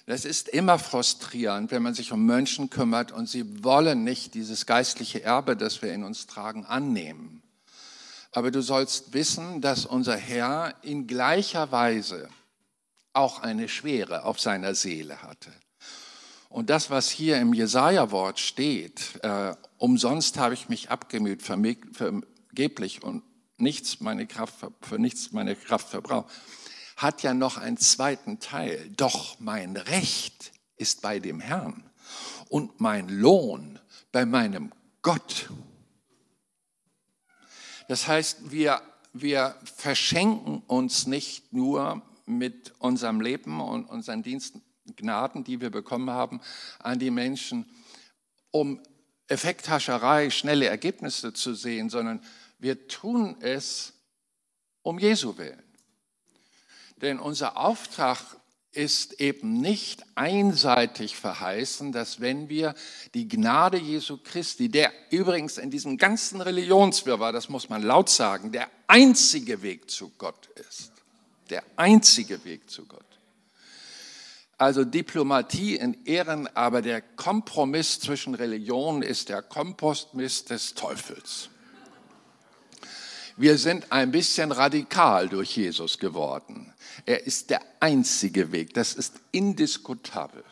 [0.05, 4.65] Das ist immer frustrierend, wenn man sich um Menschen kümmert und sie wollen nicht dieses
[4.65, 7.41] geistliche Erbe, das wir in uns tragen, annehmen.
[8.33, 12.27] Aber du sollst wissen, dass unser Herr in gleicher Weise
[13.13, 15.51] auch eine Schwere auf seiner Seele hatte.
[16.53, 23.23] Und das, was hier im Jesaja-Wort steht, äh, umsonst habe ich mich abgemüht, vergeblich und
[23.57, 26.31] nichts meine Kraft, für nichts meine Kraft verbraucht,
[26.95, 28.87] hat ja noch einen zweiten Teil.
[28.95, 31.89] Doch mein Recht ist bei dem Herrn
[32.49, 33.79] und mein Lohn
[34.11, 35.49] bei meinem Gott.
[37.87, 38.79] Das heißt, wir,
[39.11, 44.61] wir verschenken uns nicht nur mit unserem Leben und unseren Diensten,
[44.95, 46.41] Gnaden, die wir bekommen haben,
[46.79, 47.65] an die Menschen,
[48.51, 48.81] um
[49.27, 52.21] Effekthascherei, schnelle Ergebnisse zu sehen, sondern
[52.59, 53.93] wir tun es
[54.81, 55.63] um Jesu willen.
[56.97, 58.19] Denn unser Auftrag
[58.71, 62.73] ist eben nicht einseitig verheißen, dass wenn wir
[63.13, 68.51] die Gnade Jesu Christi, der übrigens in diesem ganzen Religionswirrwarr, das muss man laut sagen,
[68.51, 70.91] der einzige Weg zu Gott ist,
[71.49, 73.12] der einzige Weg zu Gott.
[74.57, 81.49] Also Diplomatie in Ehren, aber der Kompromiss zwischen Religionen ist der Kompostmist des Teufels.
[83.35, 86.71] Wir sind ein bisschen radikal durch Jesus geworden.
[87.05, 90.43] Er ist der einzige Weg, das ist indiskutabel.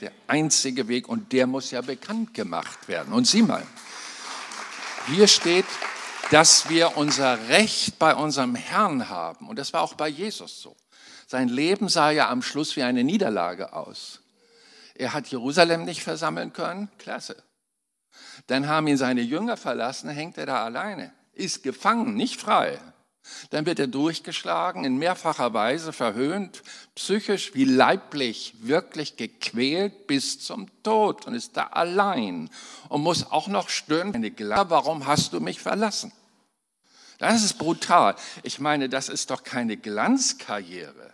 [0.00, 3.12] Der einzige Weg und der muss ja bekannt gemacht werden.
[3.12, 3.64] Und sieh mal,
[5.06, 5.66] hier steht,
[6.30, 9.48] dass wir unser Recht bei unserem Herrn haben.
[9.48, 10.74] Und das war auch bei Jesus so.
[11.34, 14.20] Sein Leben sah ja am Schluss wie eine Niederlage aus.
[14.94, 17.42] Er hat Jerusalem nicht versammeln können, klasse.
[18.46, 22.78] Dann haben ihn seine Jünger verlassen, hängt er da alleine ist gefangen, nicht frei.
[23.50, 26.62] Dann wird er durchgeschlagen, in mehrfacher Weise verhöhnt,
[26.94, 32.50] psychisch wie leiblich wirklich gequält bis zum Tod und ist da allein
[32.90, 36.12] und muss auch noch stöhnen, warum hast du mich verlassen?
[37.18, 38.14] Das ist brutal.
[38.42, 41.13] Ich meine, das ist doch keine Glanzkarriere,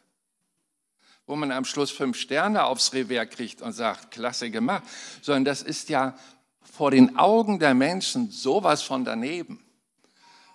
[1.31, 4.83] wo man am Schluss fünf Sterne aufs Revers kriegt und sagt, klasse gemacht,
[5.23, 6.15] sondern das ist ja
[6.63, 9.65] vor den Augen der Menschen sowas von daneben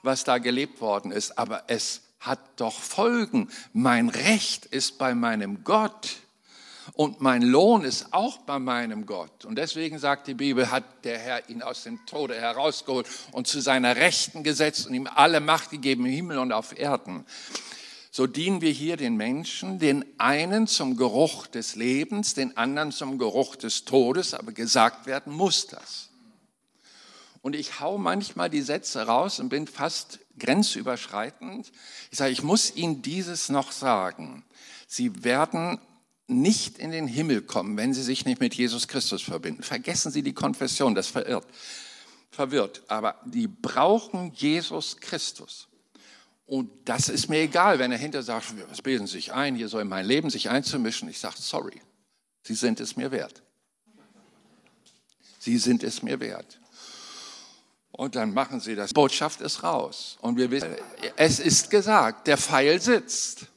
[0.05, 3.49] was da gelebt worden ist, aber es hat doch Folgen.
[3.73, 6.17] Mein Recht ist bei meinem Gott
[6.93, 9.45] und mein Lohn ist auch bei meinem Gott.
[9.45, 13.59] Und deswegen sagt die Bibel, hat der Herr ihn aus dem Tode herausgeholt und zu
[13.59, 17.25] seiner Rechten gesetzt und ihm alle Macht gegeben im Himmel und auf Erden.
[18.15, 23.17] So dienen wir hier den Menschen, den einen zum Geruch des Lebens, den anderen zum
[23.17, 26.11] Geruch des Todes, aber gesagt werden muss das.
[27.41, 31.73] Und ich hau manchmal die Sätze raus und bin fast grenzüberschreitend.
[32.09, 34.45] Ich sage, ich muss Ihnen dieses noch sagen.
[34.87, 35.77] Sie werden
[36.27, 39.61] nicht in den Himmel kommen, wenn Sie sich nicht mit Jesus Christus verbinden.
[39.61, 41.47] Vergessen Sie die Konfession, das verirrt,
[42.31, 42.81] verwirrt.
[42.87, 45.67] Aber die brauchen Jesus Christus.
[46.45, 49.67] Und das ist mir egal, wenn er hinter sagt, was bilden Sie sich ein, hier
[49.67, 51.09] soll mein Leben sich einzumischen.
[51.09, 51.81] Ich sage, sorry,
[52.43, 53.41] Sie sind es mir wert.
[55.39, 56.59] Sie sind es mir wert.
[57.91, 58.93] Und dann machen sie das.
[58.93, 60.17] Botschaft ist raus.
[60.21, 60.75] Und wir wissen,
[61.15, 63.47] es ist gesagt, der Pfeil sitzt.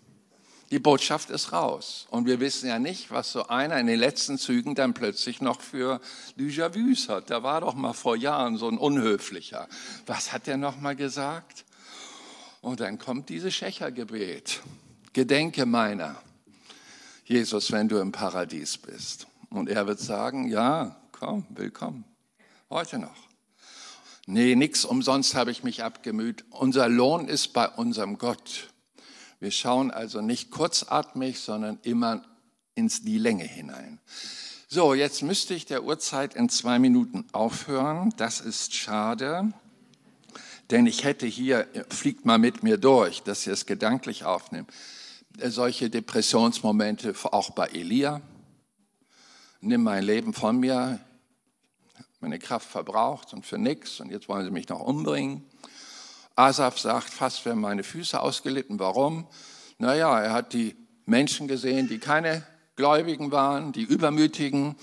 [0.71, 2.07] Die Botschaft ist raus.
[2.11, 5.61] Und wir wissen ja nicht, was so einer in den letzten Zügen dann plötzlich noch
[5.61, 6.01] für
[6.39, 7.31] Déjà-vus hat.
[7.31, 9.67] Da war doch mal vor Jahren so ein Unhöflicher.
[10.07, 11.65] Was hat der noch mal gesagt?
[12.61, 14.61] Und dann kommt dieses Schächergebet.
[15.13, 16.21] Gedenke meiner,
[17.25, 19.27] Jesus, wenn du im Paradies bist.
[19.51, 22.05] Und er wird sagen, ja, komm, willkommen.
[22.71, 23.29] Heute noch.
[24.27, 26.45] Nee, nix umsonst habe ich mich abgemüht.
[26.51, 28.69] Unser Lohn ist bei unserem Gott.
[29.41, 32.25] Wir schauen also nicht kurzatmig, sondern immer
[32.75, 34.01] ins die Länge hinein.
[34.69, 38.13] So, jetzt müsste ich der Uhrzeit in zwei Minuten aufhören.
[38.17, 39.53] Das ist schade,
[40.71, 44.71] denn ich hätte hier, fliegt mal mit mir durch, dass ihr es gedanklich aufnimmt,
[45.43, 48.21] solche Depressionsmomente auch bei Elia.
[49.61, 51.01] Nimm mein Leben von mir,
[52.21, 55.45] meine Kraft verbraucht und für nichts und jetzt wollen sie mich noch umbringen.
[56.37, 58.79] Asaf sagt, fast wären meine Füße ausgelitten.
[58.79, 59.27] Warum?
[59.79, 62.47] Naja, er hat die Menschen gesehen, die keine
[62.77, 64.77] Gläubigen waren, die Übermütigen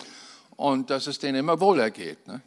[0.58, 2.28] und dass es denen immer wohler geht.
[2.28, 2.42] Ne?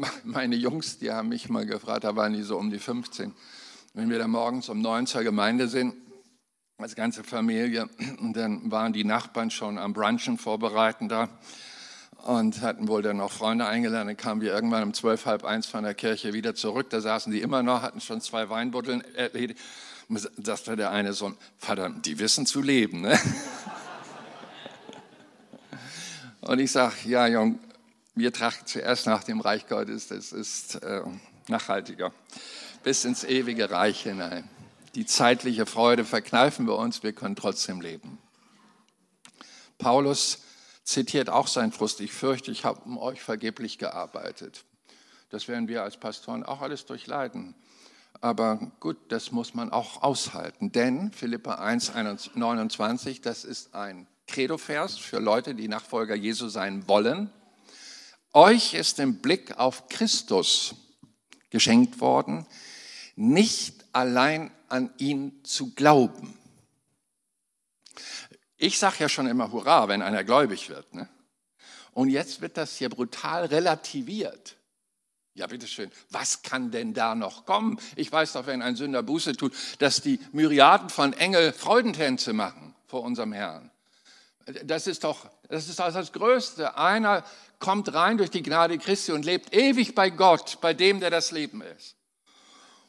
[0.24, 3.32] Meine Jungs, die haben mich mal gefragt, da waren die so um die 15,
[3.94, 5.94] wenn wir da morgens um neun zur Gemeinde sind,
[6.78, 7.88] als ganze Familie,
[8.20, 11.28] und dann waren die Nachbarn schon am Brunchen vorbereiten da
[12.24, 14.08] und hatten wohl dann noch Freunde eingeladen.
[14.08, 16.90] Dann kamen wir irgendwann um zwölf, halb eins von der Kirche wieder zurück.
[16.90, 19.60] Da saßen die immer noch, hatten schon zwei Weinbutteln erledigt.
[20.08, 23.02] Sagte der eine Sohn, verdammt, die wissen zu leben.
[23.02, 23.18] Ne?
[26.40, 27.58] Und ich sage, ja, Jung,
[28.18, 31.02] wir trachten zuerst nach dem Reich Gottes, das ist äh,
[31.48, 32.12] nachhaltiger,
[32.82, 34.48] bis ins ewige Reich hinein.
[34.94, 38.18] Die zeitliche Freude verkneifen wir uns, wir können trotzdem leben.
[39.78, 40.42] Paulus
[40.82, 42.00] zitiert auch seinen Frust.
[42.00, 44.64] Ich fürchte, ich habe um euch vergeblich gearbeitet.
[45.30, 47.54] Das werden wir als Pastoren auch alles durchleiden.
[48.20, 50.72] Aber gut, das muss man auch aushalten.
[50.72, 51.92] Denn Philippa 1,
[52.34, 57.30] 29, das ist ein Credo-Vers für Leute, die Nachfolger Jesu sein wollen.
[58.32, 60.74] Euch ist im Blick auf Christus
[61.50, 62.46] geschenkt worden,
[63.16, 66.38] nicht allein an ihn zu glauben.
[68.56, 70.92] Ich sage ja schon immer Hurra, wenn einer gläubig wird.
[70.94, 71.08] Ne?
[71.92, 74.56] Und jetzt wird das hier brutal relativiert.
[75.34, 77.78] Ja, bitteschön, was kann denn da noch kommen?
[77.94, 82.74] Ich weiß doch, wenn ein Sünder Buße tut, dass die Myriaden von Engel Freudentänze machen
[82.86, 83.70] vor unserem Herrn.
[84.64, 86.76] Das ist doch das, ist das Größte.
[86.76, 87.24] Einer
[87.58, 91.32] kommt rein durch die Gnade Christi und lebt ewig bei Gott, bei dem, der das
[91.32, 91.96] Leben ist.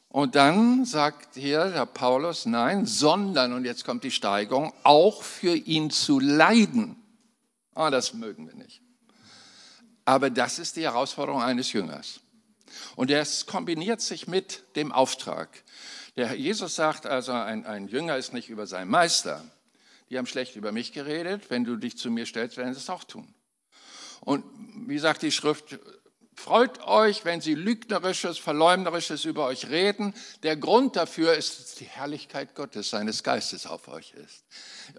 [0.09, 5.55] Und dann sagt hier der Paulus, nein, sondern, und jetzt kommt die Steigerung, auch für
[5.55, 6.95] ihn zu leiden.
[7.75, 8.81] Ah, das mögen wir nicht.
[10.05, 12.21] Aber das ist die Herausforderung eines Jüngers.
[12.95, 15.63] Und das kombiniert sich mit dem Auftrag.
[16.15, 19.43] Der Jesus sagt also, ein, ein Jünger ist nicht über seinen Meister.
[20.09, 21.51] Die haben schlecht über mich geredet.
[21.51, 23.31] Wenn du dich zu mir stellst, werden sie es auch tun.
[24.21, 24.43] Und
[24.87, 25.79] wie sagt die Schrift,
[26.39, 30.13] Freut euch, wenn sie lügnerisches, verleumderisches über euch reden.
[30.41, 34.45] Der Grund dafür ist, dass die Herrlichkeit Gottes, seines Geistes auf euch ist.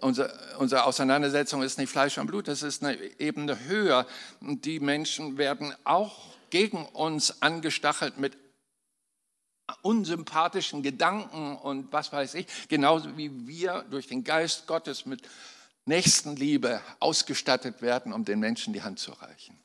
[0.01, 4.05] Unsere, unsere Auseinandersetzung ist nicht Fleisch und Blut, das ist eine Ebene höher.
[4.39, 6.15] Die Menschen werden auch
[6.51, 8.37] gegen uns angestachelt mit
[9.81, 15.23] unsympathischen Gedanken und was weiß ich, genauso wie wir durch den Geist Gottes mit
[15.85, 19.59] Nächstenliebe ausgestattet werden, um den Menschen die Hand zu reichen.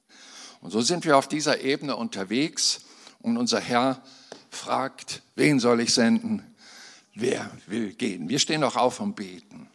[0.60, 2.80] Und so sind wir auf dieser Ebene unterwegs
[3.20, 4.02] und unser Herr
[4.50, 6.42] fragt, wen soll ich senden?
[7.14, 8.28] Wer will gehen?
[8.28, 9.68] Wir stehen noch auf und beten.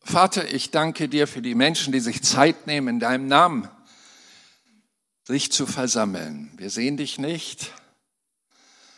[0.00, 3.68] Vater, ich danke dir für die Menschen, die sich Zeit nehmen, in deinem Namen
[5.30, 6.50] sich zu versammeln.
[6.56, 7.72] Wir sehen dich nicht,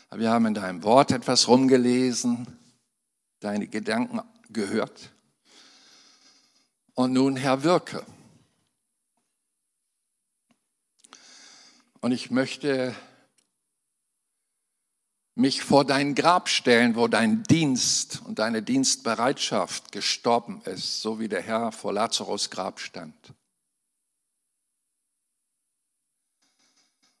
[0.09, 2.47] aber wir haben in deinem Wort etwas rumgelesen,
[3.39, 4.19] deine Gedanken
[4.49, 5.11] gehört.
[6.95, 8.03] Und nun, Herr, wirke.
[12.01, 12.95] Und ich möchte
[15.35, 21.27] mich vor dein Grab stellen, wo dein Dienst und deine Dienstbereitschaft gestorben ist, so wie
[21.29, 23.35] der Herr vor Lazarus Grab stand.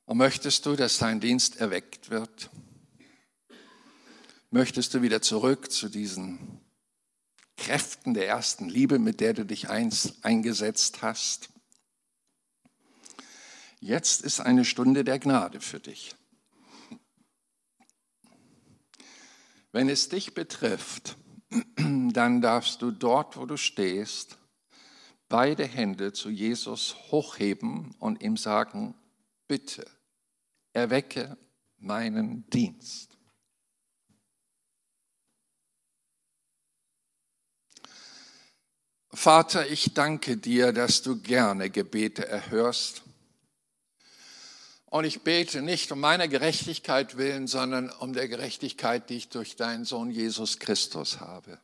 [0.05, 2.49] Und möchtest du, dass dein Dienst erweckt wird?
[4.51, 6.59] Möchtest du wieder zurück zu diesen
[7.57, 11.49] Kräften der ersten Liebe, mit der du dich einst eingesetzt hast?
[13.79, 16.15] Jetzt ist eine Stunde der Gnade für dich.
[19.71, 21.17] Wenn es dich betrifft,
[21.77, 24.37] dann darfst du dort, wo du stehst,
[25.29, 28.95] beide Hände zu Jesus hochheben und ihm sagen,
[29.53, 29.85] bitte,
[30.71, 31.37] erwecke
[31.77, 33.15] meinen Dienst.
[39.11, 43.03] Vater, ich danke dir, dass du gerne Gebete erhörst
[44.85, 49.55] und ich bete nicht um meiner Gerechtigkeit willen, sondern um der Gerechtigkeit, die ich durch
[49.55, 51.59] deinen Sohn Jesus Christus habe.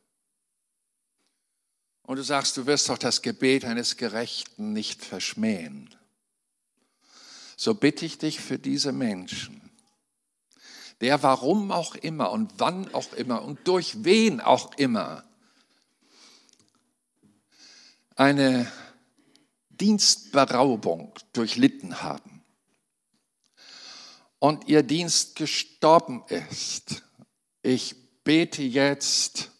[2.02, 5.89] Und du sagst, du wirst doch das Gebet eines Gerechten nicht verschmähen.
[7.62, 9.70] So bitte ich dich für diese Menschen,
[11.02, 15.24] der warum auch immer und wann auch immer und durch wen auch immer
[18.16, 18.72] eine
[19.68, 22.42] Dienstberaubung durchlitten haben
[24.38, 27.02] und ihr Dienst gestorben ist.
[27.60, 27.94] Ich
[28.24, 29.50] bete jetzt,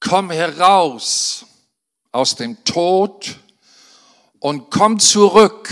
[0.00, 1.44] komm heraus
[2.10, 3.38] aus dem Tod
[4.38, 5.68] und komm zurück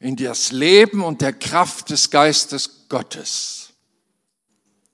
[0.00, 3.74] in das Leben und der Kraft des Geistes Gottes.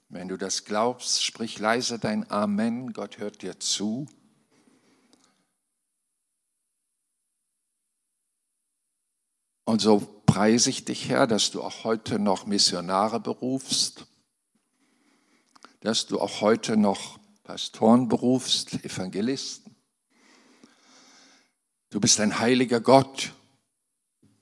[0.09, 4.07] Wenn du das glaubst, sprich leise dein Amen, Gott hört dir zu.
[9.65, 14.07] Und so preise ich dich, Herr, dass du auch heute noch Missionare berufst,
[15.81, 19.77] dass du auch heute noch Pastoren berufst, Evangelisten.
[21.91, 23.33] Du bist ein heiliger Gott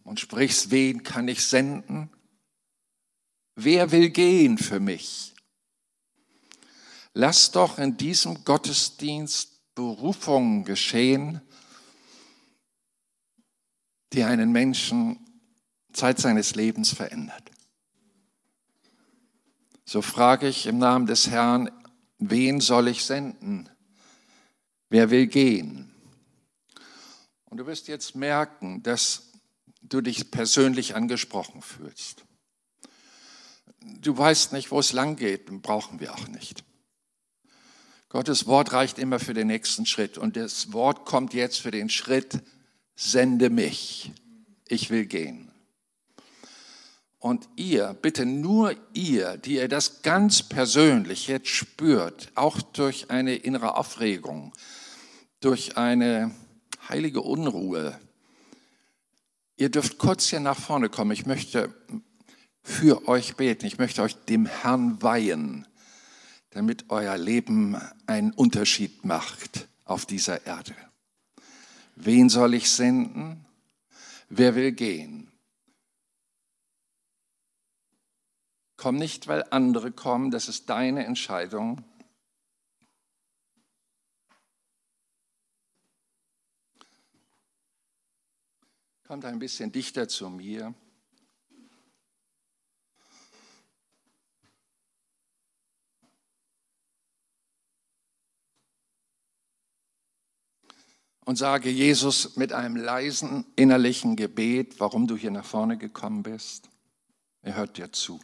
[0.04, 2.10] und sprichst, wen kann ich senden?
[3.56, 5.34] wer will gehen für mich?
[7.12, 11.40] Lass doch in diesem Gottesdienst Berufungen geschehen,
[14.12, 15.18] die einen Menschen
[15.92, 17.50] Zeit seines Lebens verändert.
[19.84, 21.70] So frage ich im Namen des Herrn,
[22.18, 23.68] wen soll ich senden?
[24.88, 25.92] Wer will gehen?
[27.44, 29.33] Und du wirst jetzt merken, dass
[29.94, 32.24] du dich persönlich angesprochen fühlst.
[34.00, 36.64] Du weißt nicht, wo es lang geht, brauchen wir auch nicht.
[38.08, 41.88] Gottes Wort reicht immer für den nächsten Schritt und das Wort kommt jetzt für den
[41.88, 42.42] Schritt,
[42.96, 44.12] sende mich,
[44.66, 45.50] ich will gehen.
[47.18, 53.36] Und ihr, bitte nur ihr, die ihr das ganz persönlich jetzt spürt, auch durch eine
[53.36, 54.52] innere Aufregung,
[55.40, 56.34] durch eine
[56.88, 57.98] heilige Unruhe,
[59.56, 61.10] ihr dürft kurz hier nach vorne kommen.
[61.12, 61.74] Ich möchte
[62.62, 63.66] für euch beten.
[63.66, 65.66] Ich möchte euch dem Herrn weihen,
[66.50, 67.76] damit euer Leben
[68.06, 70.74] einen Unterschied macht auf dieser Erde.
[71.96, 73.44] Wen soll ich senden?
[74.28, 75.30] Wer will gehen?
[78.76, 81.84] Komm nicht, weil andere kommen, das ist deine Entscheidung.
[89.14, 90.74] Kommt ein bisschen dichter zu mir.
[101.26, 106.68] und sage Jesus mit einem leisen innerlichen Gebet, warum du hier nach vorne gekommen bist.
[107.42, 108.18] Er hört dir zu.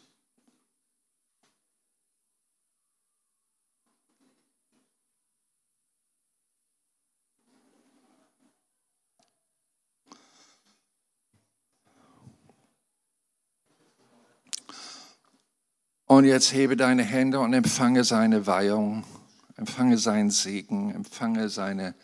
[16.10, 19.04] Und jetzt hebe deine Hände und empfange seine Weihung,
[19.54, 21.94] empfange seinen Segen, empfange seine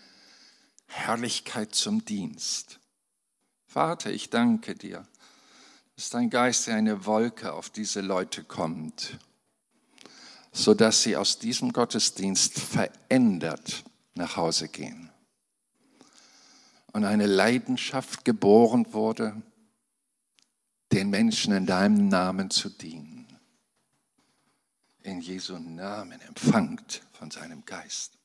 [0.86, 2.78] Herrlichkeit zum Dienst.
[3.66, 5.08] Vater, ich danke dir,
[5.96, 9.18] dass dein Geist wie eine Wolke auf diese Leute kommt,
[10.52, 13.82] sodass sie aus diesem Gottesdienst verändert
[14.14, 15.10] nach Hause gehen.
[16.92, 19.42] Und eine Leidenschaft geboren wurde,
[20.92, 23.15] den Menschen in deinem Namen zu dienen
[25.06, 28.18] in Jesu Namen empfangt von seinem Geist.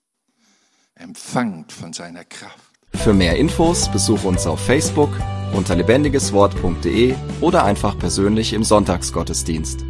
[0.96, 2.72] Empfangt von seiner Kraft.
[2.94, 5.10] Für mehr Infos besuche uns auf Facebook
[5.54, 9.86] unter lebendigeswort.de oder einfach persönlich im Sonntagsgottesdienst.